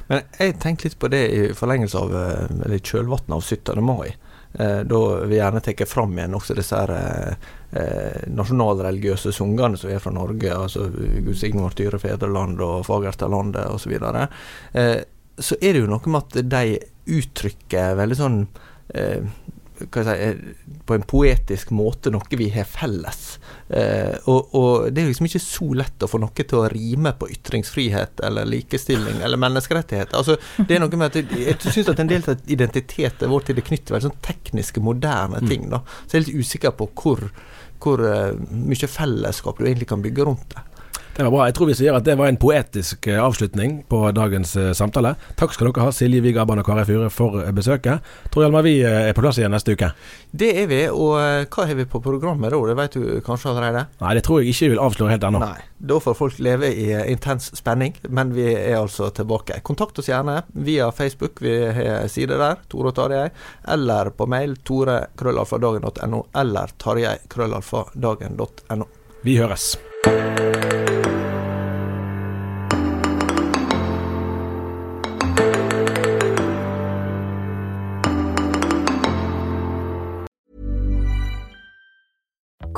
Men 0.06 0.22
jeg 0.38 0.56
tenkte 0.62 0.88
litt 0.88 1.00
på 1.02 1.10
det 1.12 1.24
i 1.34 1.42
forlengelse 1.56 1.98
av, 1.98 2.14
eh, 2.16 2.56
eller 2.64 2.78
kjølvannet 2.78 3.36
av 3.36 3.42
17. 3.42 3.82
mai. 3.84 4.14
Eh, 4.58 4.80
da 4.88 5.00
vi 5.28 5.36
gjerne 5.36 5.60
tar 5.60 5.86
fram 5.86 6.14
igjen 6.16 6.36
også 6.38 6.54
disse 6.56 6.78
her, 6.78 6.92
eh, 7.76 8.22
nasjonalreligiøse 8.32 9.32
sungene 9.34 9.76
som 9.76 9.90
er 9.90 10.00
fra 10.00 10.12
Norge, 10.14 10.52
altså 10.54 10.86
Gud 10.88 11.36
signe 11.36 11.60
vårt 11.60 11.76
dyre 11.76 12.00
fedreland 12.00 12.62
og 12.64 12.86
Fagert 12.86 13.22
er 13.22 13.32
landet 13.32 13.66
osv. 13.68 13.98
Så, 13.98 14.28
eh, 14.72 15.02
så 15.38 15.58
er 15.60 15.72
det 15.72 15.82
jo 15.82 15.90
noe 15.90 16.08
med 16.08 16.22
at 16.22 16.48
de 16.48 16.78
uttrykker 17.18 17.98
veldig 17.98 18.16
sånn 18.16 18.38
eh, 18.94 19.20
si, 19.78 20.14
eh, 20.14 20.34
på 20.86 20.94
en 20.94 21.04
poetisk 21.06 21.70
måte 21.76 22.10
noe 22.12 22.38
vi 22.38 22.48
har 22.54 22.66
felles. 22.68 23.38
Eh, 23.68 24.14
og, 24.30 24.54
og, 24.54 24.88
det 24.94 25.02
er 25.02 25.10
liksom 25.10 25.28
ikke 25.28 25.42
så 25.42 25.68
lett 25.80 26.04
å 26.04 26.10
få 26.10 26.20
noe 26.22 26.44
til 26.44 26.60
å 26.60 26.68
rime 26.72 27.12
på 27.18 27.28
ytringsfrihet 27.34 28.22
eller 28.26 28.48
likestilling 28.48 29.20
eller 29.24 29.40
menneskerettigheter. 29.42 30.16
Altså, 30.18 30.38
det 30.68 30.76
er 30.76 30.84
noe 30.84 31.00
med 31.00 31.10
at 31.10 31.20
Jeg, 31.20 31.42
jeg 31.46 31.74
syns 31.74 31.90
at 31.92 32.00
en 32.02 32.10
del 32.10 32.24
av 32.28 32.48
identiteten 32.52 33.32
vår 33.32 33.48
til 33.48 33.58
det 33.58 33.66
knytter 33.66 33.96
veldig 33.96 34.10
sånn 34.10 34.24
tekniske, 34.24 34.84
moderne 34.84 35.42
mm. 35.42 35.50
ting. 35.50 35.68
da. 35.72 35.82
Så 36.04 36.16
jeg 36.16 36.22
er 36.22 36.26
litt 36.28 36.46
usikker 36.46 36.76
på 36.78 36.88
hvor, 36.96 37.26
hvor 37.82 38.02
uh, 38.04 38.32
mye 38.50 38.88
fellesskap 38.90 39.58
du 39.58 39.66
egentlig 39.66 39.90
kan 39.90 40.04
bygge 40.04 40.26
rundt 40.28 40.54
det. 40.54 40.64
Det 41.16 41.24
var 41.24 41.30
bra. 41.30 41.44
Jeg 41.48 41.54
tror 41.56 41.68
vi 41.70 41.74
sier 41.78 41.94
at 41.96 42.04
det 42.04 42.12
var 42.20 42.28
en 42.28 42.36
poetisk 42.36 43.06
eh, 43.08 43.16
avslutning 43.16 43.78
på 43.88 44.02
dagens 44.12 44.50
eh, 44.60 44.74
samtale. 44.76 45.14
Takk 45.40 45.54
skal 45.56 45.70
dere 45.70 45.86
ha, 45.86 45.92
Silje 45.96 46.20
Vig 46.20 46.36
Abban 46.36 46.60
og 46.60 46.66
Kari 46.68 46.84
Fure, 46.84 47.08
for 47.08 47.40
eh, 47.40 47.48
besøket. 47.56 48.04
Tror 48.34 48.44
Hjalmar 48.44 48.60
vi 48.66 48.74
er 48.84 49.16
på 49.16 49.24
plass 49.24 49.38
igjen 49.40 49.54
neste 49.56 49.72
uke. 49.72 49.88
Det 50.36 50.50
er 50.60 50.68
vi, 50.68 50.82
og 50.92 51.16
hva 51.16 51.66
har 51.70 51.78
vi 51.78 51.86
på 51.88 52.02
programmet 52.04 52.52
da? 52.52 52.58
Det 52.68 52.76
vet 52.82 52.98
du 52.98 53.06
kanskje 53.24 53.48
allerede? 53.54 53.86
Nei, 54.02 54.12
det 54.18 54.24
tror 54.28 54.42
jeg 54.42 54.52
ikke 54.52 54.66
vi 54.66 54.70
vil 54.74 54.82
avsløre 54.84 55.14
helt 55.14 55.24
ennå. 55.30 55.40
Nei, 55.40 55.64
Da 55.88 55.96
får 56.04 56.18
folk 56.20 56.36
leve 56.44 56.68
i 56.68 56.92
intens 57.14 57.48
spenning, 57.56 57.96
men 58.12 58.36
vi 58.36 58.50
er 58.52 58.76
altså 58.82 59.08
tilbake. 59.16 59.64
Kontakt 59.64 59.96
oss 60.02 60.12
gjerne 60.12 60.42
via 60.68 60.92
Facebook, 60.92 61.40
vi 61.40 61.56
har 61.80 62.04
side 62.12 62.36
der, 62.36 62.60
Tore 62.68 62.92
og 62.92 62.96
Tarjei, 63.00 63.32
eller 63.72 64.12
på 64.12 64.28
mail 64.28 64.60
tore.krøllalfadagen.no, 64.68 66.26
eller 66.44 66.76
tarjei.krøllalfadagen.no. 66.76 68.84
Vi 69.24 69.40
høres. 69.40 69.78